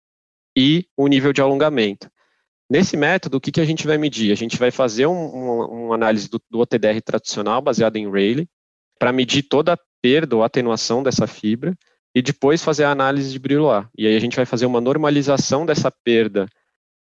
[0.55, 2.11] e o nível de alongamento.
[2.69, 4.31] Nesse método, o que, que a gente vai medir?
[4.31, 8.47] A gente vai fazer um, um, uma análise do, do OTDR tradicional, baseado em Rayleigh,
[8.99, 11.75] para medir toda a perda ou atenuação dessa fibra
[12.15, 13.89] e depois fazer a análise de Brillouat.
[13.97, 16.47] E aí a gente vai fazer uma normalização dessa perda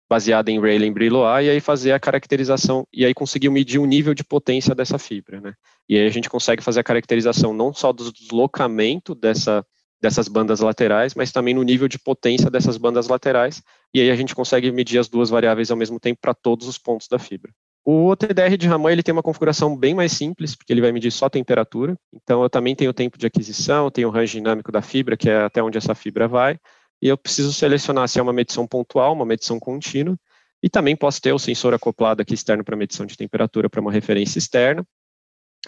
[0.09, 4.13] baseada em Rayleigh Brillouat e aí fazer a caracterização e aí conseguir medir o nível
[4.13, 5.53] de potência dessa fibra, né?
[5.87, 9.65] E aí a gente consegue fazer a caracterização não só do deslocamento dessa
[9.99, 14.15] dessas bandas laterais, mas também no nível de potência dessas bandas laterais, e aí a
[14.15, 17.51] gente consegue medir as duas variáveis ao mesmo tempo para todos os pontos da fibra.
[17.83, 21.09] O OTDR de Raman ele tem uma configuração bem mais simples, porque ele vai medir
[21.09, 21.95] só temperatura.
[22.13, 25.29] Então, eu também tenho o tempo de aquisição, tenho o range dinâmico da fibra, que
[25.29, 26.59] é até onde essa fibra vai.
[27.01, 30.17] E eu preciso selecionar se é uma medição pontual, uma medição contínua.
[30.61, 33.91] E também posso ter o sensor acoplado aqui externo para medição de temperatura para uma
[33.91, 34.85] referência externa.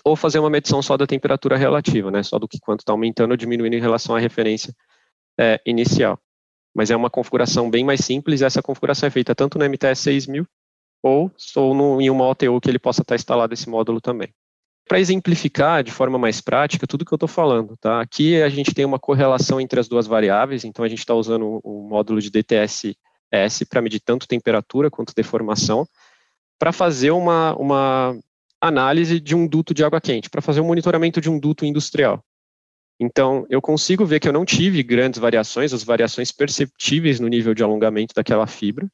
[0.04, 2.24] Ou fazer uma medição só da temperatura relativa, né?
[2.24, 4.74] Só do que quanto está aumentando ou diminuindo em relação à referência
[5.40, 6.20] é, inicial.
[6.74, 8.42] Mas é uma configuração bem mais simples.
[8.42, 10.48] Essa configuração é feita tanto no MTS 6000
[11.02, 14.34] ou sou no, em uma OTU que ele possa estar instalado esse módulo também.
[14.90, 18.02] Para exemplificar de forma mais prática tudo que eu estou falando, tá?
[18.02, 21.60] Aqui a gente tem uma correlação entre as duas variáveis, então a gente está usando
[21.64, 25.88] o módulo de DTS-S para medir tanto temperatura quanto deformação,
[26.58, 28.18] para fazer uma, uma
[28.60, 32.26] análise de um duto de água quente, para fazer um monitoramento de um duto industrial.
[33.00, 37.54] Então, eu consigo ver que eu não tive grandes variações, as variações perceptíveis no nível
[37.54, 38.90] de alongamento daquela fibra,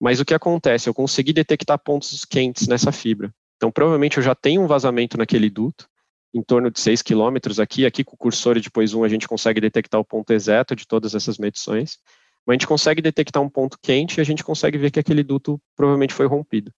[0.00, 0.88] mas o que acontece?
[0.88, 3.32] Eu consegui detectar pontos quentes nessa fibra.
[3.60, 5.86] Então, provavelmente eu já tenho um vazamento naquele duto,
[6.32, 7.84] em torno de 6 quilômetros aqui.
[7.84, 10.86] Aqui com o cursor e depois um a gente consegue detectar o ponto exato de
[10.86, 11.98] todas essas medições.
[12.46, 15.22] Mas a gente consegue detectar um ponto quente e a gente consegue ver que aquele
[15.22, 16.72] duto provavelmente foi rompido.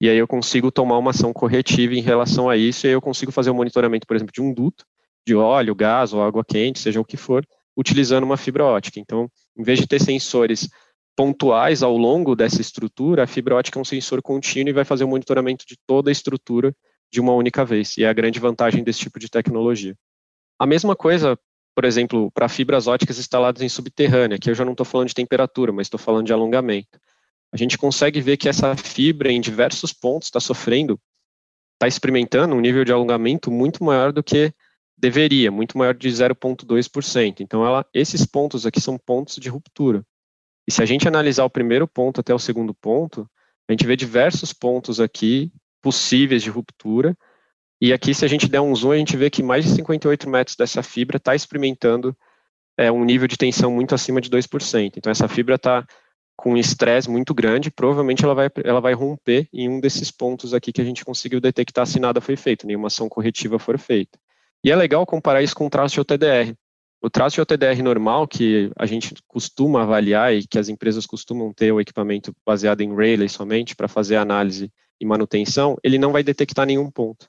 [0.00, 3.00] E aí eu consigo tomar uma ação corretiva em relação a isso, e aí eu
[3.00, 4.84] consigo fazer o um monitoramento, por exemplo, de um duto,
[5.26, 7.44] de óleo, gás ou água quente, seja o que for,
[7.76, 9.00] utilizando uma fibra ótica.
[9.00, 10.68] Então, em vez de ter sensores
[11.16, 15.04] pontuais ao longo dessa estrutura, a fibra ótica é um sensor contínuo e vai fazer
[15.04, 16.74] o monitoramento de toda a estrutura
[17.10, 19.96] de uma única vez, e é a grande vantagem desse tipo de tecnologia.
[20.58, 21.38] A mesma coisa,
[21.74, 25.14] por exemplo, para fibras óticas instaladas em subterrânea, que eu já não estou falando de
[25.14, 26.98] temperatura, mas estou falando de alongamento.
[27.52, 31.00] A gente consegue ver que essa fibra, em diversos pontos, está sofrendo,
[31.74, 34.52] está experimentando um nível de alongamento muito maior do que
[34.98, 37.40] deveria, muito maior de 0,2%.
[37.40, 40.04] Então, ela, esses pontos aqui são pontos de ruptura.
[40.66, 43.28] E se a gente analisar o primeiro ponto até o segundo ponto,
[43.68, 47.16] a gente vê diversos pontos aqui possíveis de ruptura.
[47.80, 50.28] E aqui, se a gente der um zoom, a gente vê que mais de 58
[50.28, 52.16] metros dessa fibra está experimentando
[52.76, 54.94] é, um nível de tensão muito acima de 2%.
[54.96, 55.86] Então, essa fibra está
[56.36, 60.52] com um estresse muito grande, provavelmente ela vai, ela vai romper em um desses pontos
[60.52, 64.18] aqui que a gente conseguiu detectar se nada foi feito, nenhuma ação corretiva for feita.
[64.62, 66.54] E é legal comparar isso com o traço de OTDR.
[67.02, 71.52] O traço de OTDR normal, que a gente costuma avaliar e que as empresas costumam
[71.52, 76.22] ter o equipamento baseado em Rayleigh somente para fazer análise e manutenção, ele não vai
[76.22, 77.28] detectar nenhum ponto.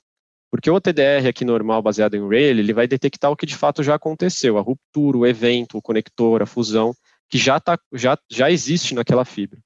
[0.50, 3.82] Porque o OTDR aqui normal, baseado em Rayleigh, ele vai detectar o que de fato
[3.82, 6.94] já aconteceu, a ruptura, o evento, o conector, a fusão,
[7.28, 9.60] que já, tá, já, já existe naquela fibra.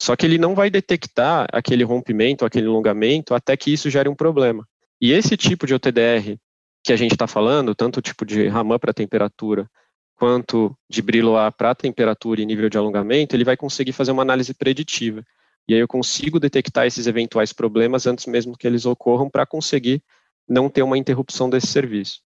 [0.00, 4.14] Só que ele não vai detectar aquele rompimento, aquele alongamento, até que isso gere um
[4.14, 4.66] problema.
[5.00, 6.38] E esse tipo de OTDR
[6.82, 9.68] que a gente está falando, tanto o tipo de Raman para temperatura,
[10.16, 14.52] quanto de Brillouat para temperatura e nível de alongamento, ele vai conseguir fazer uma análise
[14.52, 15.24] preditiva.
[15.68, 20.02] E aí eu consigo detectar esses eventuais problemas antes mesmo que eles ocorram para conseguir
[20.48, 22.20] não ter uma interrupção desse serviço.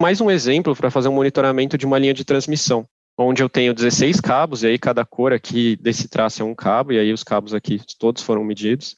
[0.00, 3.72] Mais um exemplo para fazer um monitoramento de uma linha de transmissão, onde eu tenho
[3.72, 7.22] 16 cabos, e aí cada cor aqui desse traço é um cabo, e aí os
[7.22, 8.96] cabos aqui todos foram medidos.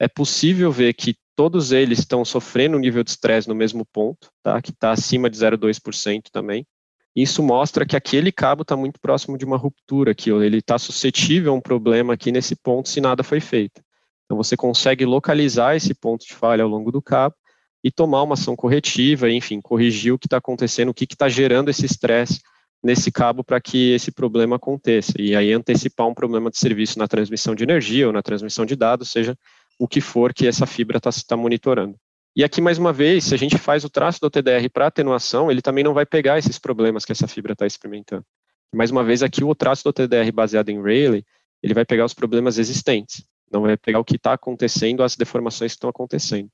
[0.00, 4.28] É possível ver que todos eles estão sofrendo um nível de estresse no mesmo ponto,
[4.42, 4.60] tá?
[4.60, 6.66] que está acima de 0,2% também.
[7.14, 11.52] Isso mostra que aquele cabo está muito próximo de uma ruptura, que ele está suscetível
[11.52, 13.80] a um problema aqui nesse ponto se nada foi feito.
[14.24, 17.36] Então você consegue localizar esse ponto de falha ao longo do cabo
[17.84, 21.68] e tomar uma ação corretiva, enfim, corrigir o que está acontecendo, o que está gerando
[21.68, 22.40] esse estresse
[22.82, 25.12] nesse cabo para que esse problema aconteça.
[25.20, 28.74] E aí antecipar um problema de serviço na transmissão de energia ou na transmissão de
[28.74, 29.36] dados, seja
[29.78, 31.96] o que for que essa fibra está tá monitorando.
[32.34, 35.50] E aqui, mais uma vez, se a gente faz o traço do TDR para atenuação,
[35.50, 38.24] ele também não vai pegar esses problemas que essa fibra está experimentando.
[38.72, 41.24] Mais uma vez, aqui o traço do TDR baseado em Rayleigh,
[41.62, 45.72] ele vai pegar os problemas existentes, não vai pegar o que está acontecendo, as deformações
[45.72, 46.48] que estão acontecendo.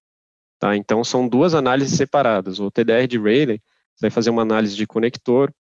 [0.59, 0.77] Tá?
[0.77, 2.61] Então, são duas análises separadas.
[2.61, 3.61] O TDR de Rayleigh
[4.01, 5.53] vai fazer uma análise de conector,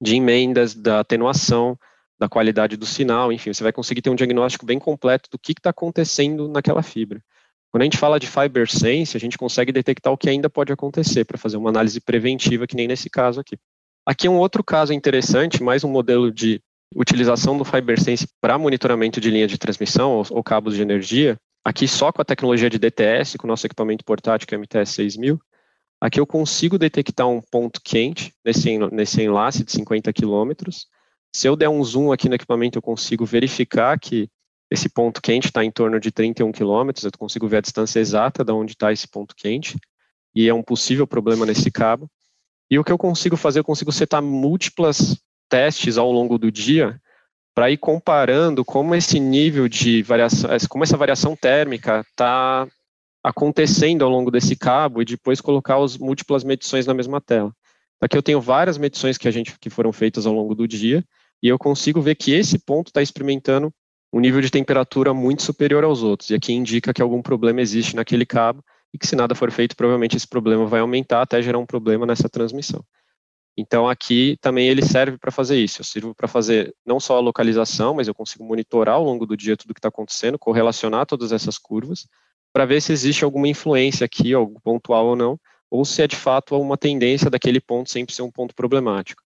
[0.00, 1.78] de emendas, da atenuação,
[2.22, 5.50] da qualidade do sinal, enfim, você vai conseguir ter um diagnóstico bem completo do que
[5.50, 7.20] está acontecendo naquela fibra.
[7.68, 10.72] Quando a gente fala de fiber sense, a gente consegue detectar o que ainda pode
[10.72, 13.58] acontecer para fazer uma análise preventiva, que nem nesse caso aqui.
[14.06, 16.62] Aqui é um outro caso interessante, mais um modelo de
[16.94, 21.36] utilização do fiber sense para monitoramento de linha de transmissão ou, ou, cabos de energia.
[21.64, 24.60] Aqui só com a tecnologia de DTS, com o nosso equipamento portátil, que é o
[24.60, 25.40] MTS 6000.
[26.00, 30.86] Aqui eu consigo detectar um ponto quente nesse, nesse enlace de 50 quilômetros
[31.34, 34.28] se eu der um zoom aqui no equipamento, eu consigo verificar que
[34.70, 38.44] esse ponto quente está em torno de 31 quilômetros, eu consigo ver a distância exata
[38.44, 39.78] de onde está esse ponto quente,
[40.34, 42.08] e é um possível problema nesse cabo.
[42.70, 45.18] E o que eu consigo fazer, eu consigo setar múltiplas
[45.48, 46.98] testes ao longo do dia
[47.54, 52.66] para ir comparando como esse nível de variação, como essa variação térmica está
[53.22, 57.54] acontecendo ao longo desse cabo e depois colocar as múltiplas medições na mesma tela.
[58.00, 61.04] Aqui eu tenho várias medições que a gente que foram feitas ao longo do dia
[61.42, 63.72] e eu consigo ver que esse ponto está experimentando
[64.12, 67.96] um nível de temperatura muito superior aos outros, e aqui indica que algum problema existe
[67.96, 68.62] naquele cabo,
[68.92, 72.04] e que se nada for feito, provavelmente esse problema vai aumentar até gerar um problema
[72.04, 72.84] nessa transmissão.
[73.56, 77.20] Então aqui também ele serve para fazer isso, eu sirvo para fazer não só a
[77.20, 81.32] localização, mas eu consigo monitorar ao longo do dia tudo que está acontecendo, correlacionar todas
[81.32, 82.06] essas curvas,
[82.52, 85.38] para ver se existe alguma influência aqui, algo pontual ou não,
[85.70, 89.22] ou se é de fato uma tendência daquele ponto sempre ser um ponto problemático.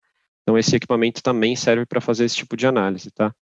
[0.45, 3.35] Então, esse equipamento também serve para fazer esse tipo de análise, tá?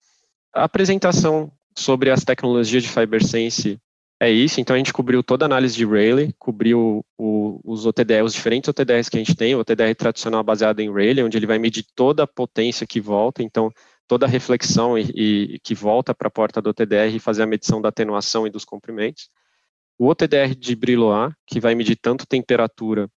[0.55, 3.80] A apresentação sobre as tecnologias de FiberSense
[4.22, 4.61] é isso.
[4.61, 8.68] Então a gente cobriu toda a análise de Rayleigh, cobriu o, os OTDR, os diferentes
[8.68, 11.84] OTDRs que a gente tem, o OTDR tradicional baseado em Rayleigh, onde ele vai medir
[11.96, 13.68] toda a potência que volta, então
[14.07, 17.46] toda a reflexão e, e que volta para a porta do OTDR e fazer a
[17.46, 19.28] medição da atenuação e dos comprimentos.
[19.98, 23.09] O OTDR de Brillouin, que vai medir tanto temperatura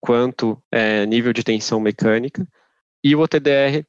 [0.00, 2.46] quanto é, nível de tensão mecânica,
[3.06, 3.86] e o OTDR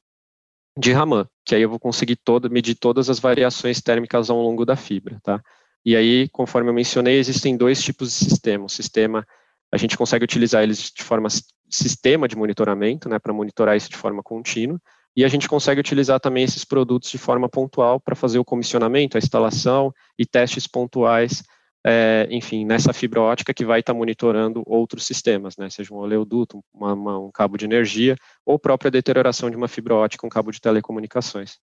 [0.78, 4.64] de Raman, que aí eu vou conseguir todo, medir todas as variações térmicas ao longo
[4.64, 5.42] da fibra, tá?
[5.84, 8.66] E aí, conforme eu mencionei, existem dois tipos de sistema.
[8.66, 9.26] O sistema,
[9.72, 11.30] a gente consegue utilizar eles de forma
[11.68, 14.80] sistema de monitoramento, né, para monitorar isso de forma contínua,
[15.16, 19.18] e a gente consegue utilizar também esses produtos de forma pontual para fazer o comissionamento,
[19.18, 21.42] a instalação e testes pontuais
[21.86, 25.98] é, enfim, nessa fibra ótica que vai estar tá monitorando outros sistemas, né, seja um
[25.98, 28.16] oleoduto, uma, uma, um cabo de energia,
[28.46, 31.58] ou própria deterioração de uma fibra ótica, um cabo de telecomunicações.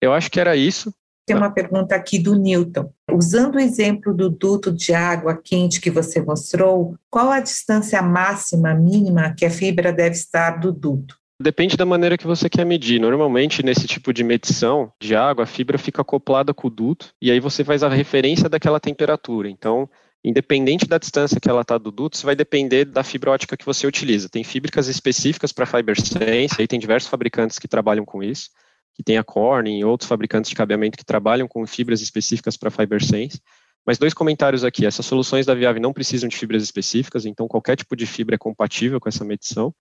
[0.00, 0.92] Eu acho que era isso.
[1.26, 2.92] Tem uma pergunta aqui do Newton.
[3.12, 8.74] Usando o exemplo do duto de água quente que você mostrou, qual a distância máxima,
[8.74, 11.19] mínima que a fibra deve estar do duto?
[11.42, 13.00] Depende da maneira que você quer medir.
[13.00, 17.30] Normalmente, nesse tipo de medição de água, a fibra fica acoplada com o duto e
[17.30, 19.48] aí você faz a referência daquela temperatura.
[19.48, 19.88] Então,
[20.22, 23.64] independente da distância que ela está do duto, isso vai depender da fibra ótica que
[23.64, 24.28] você utiliza.
[24.28, 28.50] Tem fíbricas específicas para FiberSense, aí tem diversos fabricantes que trabalham com isso,
[28.94, 32.70] que tem a Corning e outros fabricantes de cabeamento que trabalham com fibras específicas para
[32.70, 33.40] FiberSense.
[33.86, 34.84] Mas dois comentários aqui.
[34.84, 38.38] Essas soluções da Viave não precisam de fibras específicas, então qualquer tipo de fibra é
[38.38, 39.74] compatível com essa medição.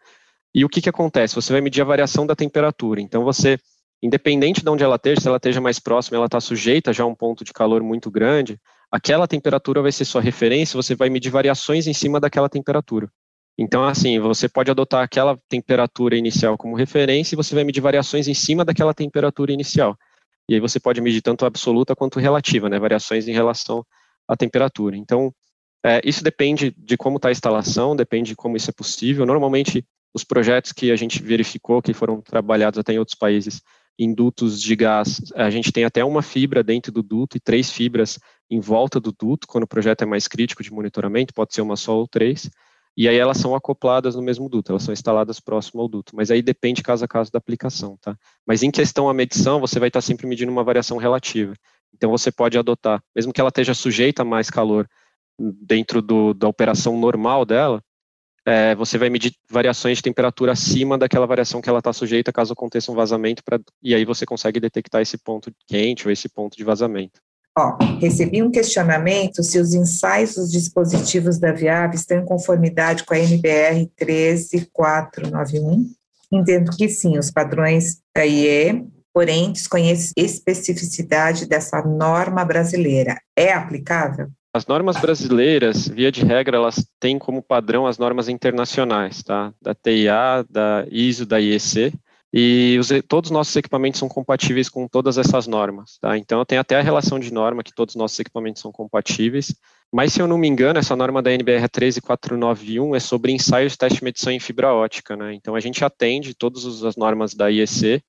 [0.54, 1.36] E o que, que acontece?
[1.36, 3.02] Você vai medir a variação da temperatura.
[3.02, 3.58] Então, você,
[4.02, 7.08] independente de onde ela esteja, se ela esteja mais próxima, ela está sujeita já a
[7.08, 8.60] um ponto de calor muito grande,
[8.92, 13.10] aquela temperatura vai ser sua referência, você vai medir variações em cima daquela temperatura.
[13.58, 18.28] Então, assim, você pode adotar aquela temperatura inicial como referência e você vai medir variações
[18.28, 19.98] em cima daquela temperatura inicial.
[20.48, 22.80] E aí você pode medir tanto absoluta quanto relativa, né?
[22.80, 23.86] Variações em relação
[24.28, 24.96] à temperatura.
[24.96, 25.32] Então,
[25.86, 29.26] é, isso depende de como está a instalação, depende de como isso é possível.
[29.26, 33.62] Normalmente, os projetos que a gente verificou que foram trabalhados até em outros países
[33.98, 37.70] em dutos de gás, a gente tem até uma fibra dentro do duto e três
[37.70, 38.18] fibras
[38.50, 41.76] em volta do duto, quando o projeto é mais crítico de monitoramento, pode ser uma
[41.76, 42.50] só ou três,
[42.96, 46.32] e aí elas são acopladas no mesmo duto, elas são instaladas próximo ao duto, mas
[46.32, 48.18] aí depende caso a caso da aplicação, tá?
[48.48, 51.54] Mas em questão à medição, você vai estar sempre medindo uma variação relativa.
[51.94, 54.88] Então você pode adotar, mesmo que ela esteja sujeita a mais calor
[55.38, 57.82] dentro do, da operação normal dela,
[58.50, 62.54] é, você vai medir variações de temperatura acima daquela variação que ela está sujeita caso
[62.54, 66.58] aconteça um vazamento, pra, e aí você consegue detectar esse ponto quente ou esse ponto
[66.58, 67.22] de vazamento.
[67.56, 73.14] Ó, recebi um questionamento se os ensaios dos dispositivos da Viab estão em conformidade com
[73.14, 75.86] a NBR 13491.
[76.32, 78.84] Entendo que sim, os padrões da IE,
[79.14, 83.16] porém desconheço especificidade dessa norma brasileira.
[83.36, 84.30] É aplicável?
[84.52, 89.54] As normas brasileiras, via de regra, elas têm como padrão as normas internacionais, tá?
[89.62, 91.94] Da TIA, da ISO, da IEC,
[92.34, 96.18] e os, todos os nossos equipamentos são compatíveis com todas essas normas, tá?
[96.18, 99.54] Então, tem até a relação de norma que todos os nossos equipamentos são compatíveis,
[99.92, 104.00] mas se eu não me engano, essa norma da NBR 13491 é sobre ensaios teste
[104.00, 105.34] de medição em fibra ótica, né?
[105.34, 108.02] Então, a gente atende todas as normas da IEC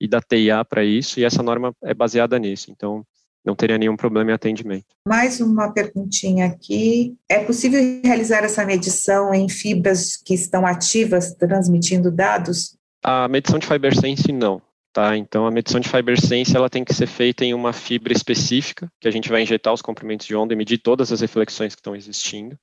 [0.00, 2.70] e da TIA para isso, e essa norma é baseada nisso.
[2.70, 3.04] Então,
[3.48, 4.84] não teria nenhum problema em atendimento.
[5.06, 7.16] Mais uma perguntinha aqui.
[7.28, 12.76] É possível realizar essa medição em fibras que estão ativas transmitindo dados?
[13.02, 14.60] A medição de FiberSense não.
[14.92, 18.90] Tá, então a medição de FiberSense ela tem que ser feita em uma fibra específica,
[19.00, 21.80] que a gente vai injetar os comprimentos de onda e medir todas as reflexões que
[21.80, 22.58] estão existindo.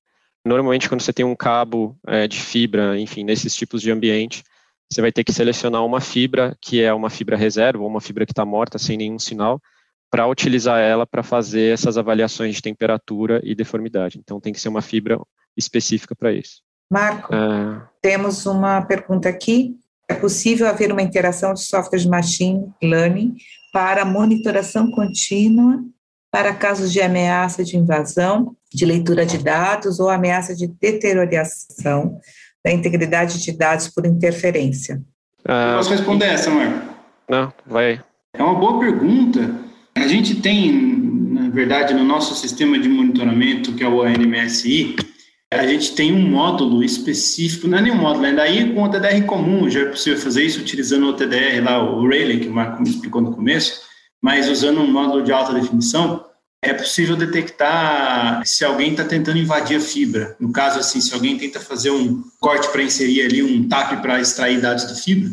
[0.45, 4.43] Normalmente, quando você tem um cabo é, de fibra, enfim, nesses tipos de ambiente,
[4.91, 8.25] você vai ter que selecionar uma fibra que é uma fibra reserva ou uma fibra
[8.25, 9.61] que está morta sem nenhum sinal,
[10.09, 14.19] para utilizar ela para fazer essas avaliações de temperatura e deformidade.
[14.19, 15.19] Então, tem que ser uma fibra
[15.57, 16.61] específica para isso.
[16.89, 17.81] Marco, é...
[18.01, 19.75] temos uma pergunta aqui.
[20.07, 23.35] É possível haver uma interação de software de machine learning
[23.73, 25.83] para monitoração contínua
[26.31, 32.19] para casos de ameaça de invasão, de leitura de dados ou ameaça de deterioração
[32.63, 35.01] da integridade de dados por interferência?
[35.41, 36.93] Uh, Posso responder essa, Marco?
[37.29, 38.03] Não, vai.
[38.33, 39.55] É uma boa pergunta,
[39.97, 40.71] a gente tem,
[41.31, 44.95] na verdade, no nosso sistema de monitoramento, que é o ANMSI,
[45.51, 49.23] a gente tem um módulo específico, não é nenhum módulo, ainda aí com o TDR
[49.25, 52.81] comum, já é possível fazer isso utilizando o TDR lá, o Rayleigh, que o Marco
[52.81, 53.81] me explicou no começo,
[54.21, 56.25] mas usando um módulo de alta definição,
[56.61, 60.35] é possível detectar se alguém está tentando invadir a fibra.
[60.39, 64.19] No caso, assim, se alguém tenta fazer um corte para inserir ali, um TAP para
[64.19, 65.29] extrair dados da fibra,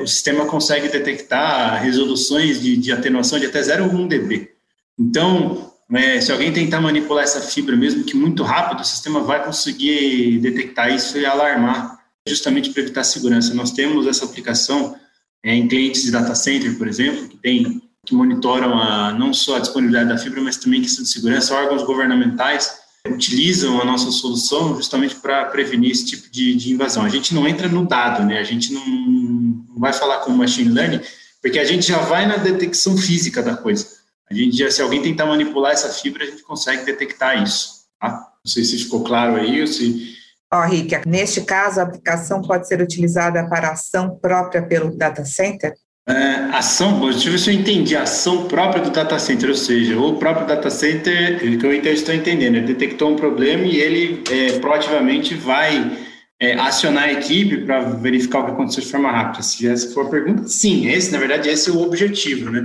[0.00, 4.50] o sistema consegue detectar resoluções de, de atenuação de até 0,1 dB.
[4.98, 9.44] Então, é, se alguém tentar manipular essa fibra, mesmo que muito rápido, o sistema vai
[9.44, 13.54] conseguir detectar isso e alarmar, justamente para evitar segurança.
[13.54, 14.96] Nós temos essa aplicação
[15.42, 19.56] é, em clientes de data center, por exemplo, que tem que monitoram a, não só
[19.56, 21.54] a disponibilidade da fibra, mas também questão de segurança.
[21.54, 22.78] Órgãos governamentais
[23.12, 27.04] utilizam a nossa solução justamente para prevenir esse tipo de, de, invasão.
[27.04, 28.38] A gente não entra no dado, né?
[28.38, 31.00] A gente não, não vai falar com machine learning,
[31.42, 33.86] porque a gente já vai na detecção física da coisa.
[34.30, 37.86] A gente já, se alguém tentar manipular essa fibra, a gente consegue detectar isso.
[38.00, 38.10] Tá?
[38.44, 40.16] Não sei se ficou claro aí ou se
[40.50, 45.22] Ó, oh, Rick, neste caso, a aplicação pode ser utilizada para ação própria pelo data
[45.22, 45.74] center?
[46.08, 49.98] É, ação, deixa eu ver se eu entendi, ação própria do data center, ou seja,
[49.98, 54.58] o próprio data center, que eu estou entendendo, ele detectou um problema e ele é,
[54.58, 55.98] proativamente vai
[56.40, 59.42] é, acionar a equipe para verificar o que aconteceu de forma rápida.
[59.42, 62.64] Se essa for a pergunta, sim, esse, na verdade, esse é o objetivo, né?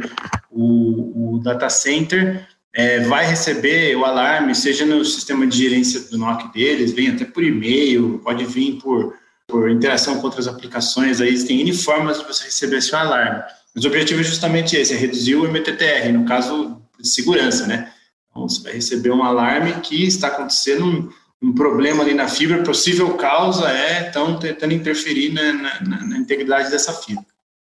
[0.49, 6.17] O, o data center é, vai receber o alarme, seja no sistema de gerência do
[6.17, 9.15] NOC deles, vem até por e-mail, pode vir por
[9.47, 13.43] por interação com outras aplicações, aí existem N formas de você receber seu alarme.
[13.75, 17.91] Mas o objetivo é justamente esse, é reduzir o MTTR, no caso de segurança, né?
[18.29, 21.09] Então, você vai receber um alarme que está acontecendo um,
[21.41, 26.71] um problema ali na fibra, possível causa é estão tentando interferir na, na, na, integridade
[26.71, 27.25] dessa fibra.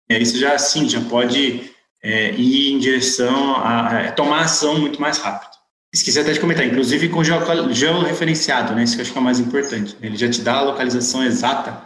[0.09, 4.79] E aí você já, sim, já pode é, ir em direção a, a tomar ação
[4.79, 5.58] muito mais rápido.
[5.91, 8.83] Esqueci até de comentar, inclusive com georreferenciado, né?
[8.83, 9.97] Isso que eu acho que é o mais importante.
[10.01, 11.81] Ele já te dá a localização exata,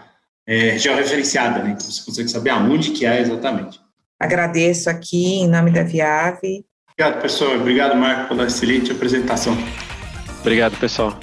[0.45, 1.72] é, georreferenciada, né?
[1.72, 3.80] Então você consegue saber aonde que é exatamente.
[4.20, 6.66] Agradeço aqui em nome da Viave.
[6.91, 7.56] Obrigado, pessoal.
[7.56, 9.58] Obrigado, Marco, pela excelente apresentação.
[10.41, 11.18] Obrigado, pessoal.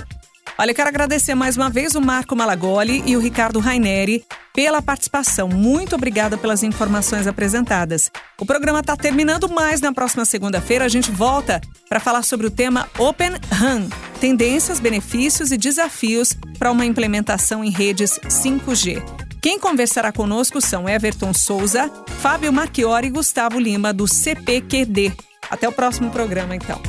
[0.58, 4.24] Olha, eu quero agradecer mais uma vez o Marco Malagoli e o Ricardo Raineri
[4.54, 5.48] pela participação.
[5.48, 8.10] Muito obrigada pelas informações apresentadas.
[8.38, 12.50] O programa está terminando, mas na próxima segunda-feira a gente volta para falar sobre o
[12.50, 13.88] tema Open RAN,
[14.20, 19.02] tendências, benefícios e desafios para uma implementação em redes 5G.
[19.42, 21.90] Quem conversará conosco são Everton Souza,
[22.20, 25.12] Fábio Marchiori e Gustavo Lima, do CPQD.
[25.50, 26.80] Até o próximo programa, então.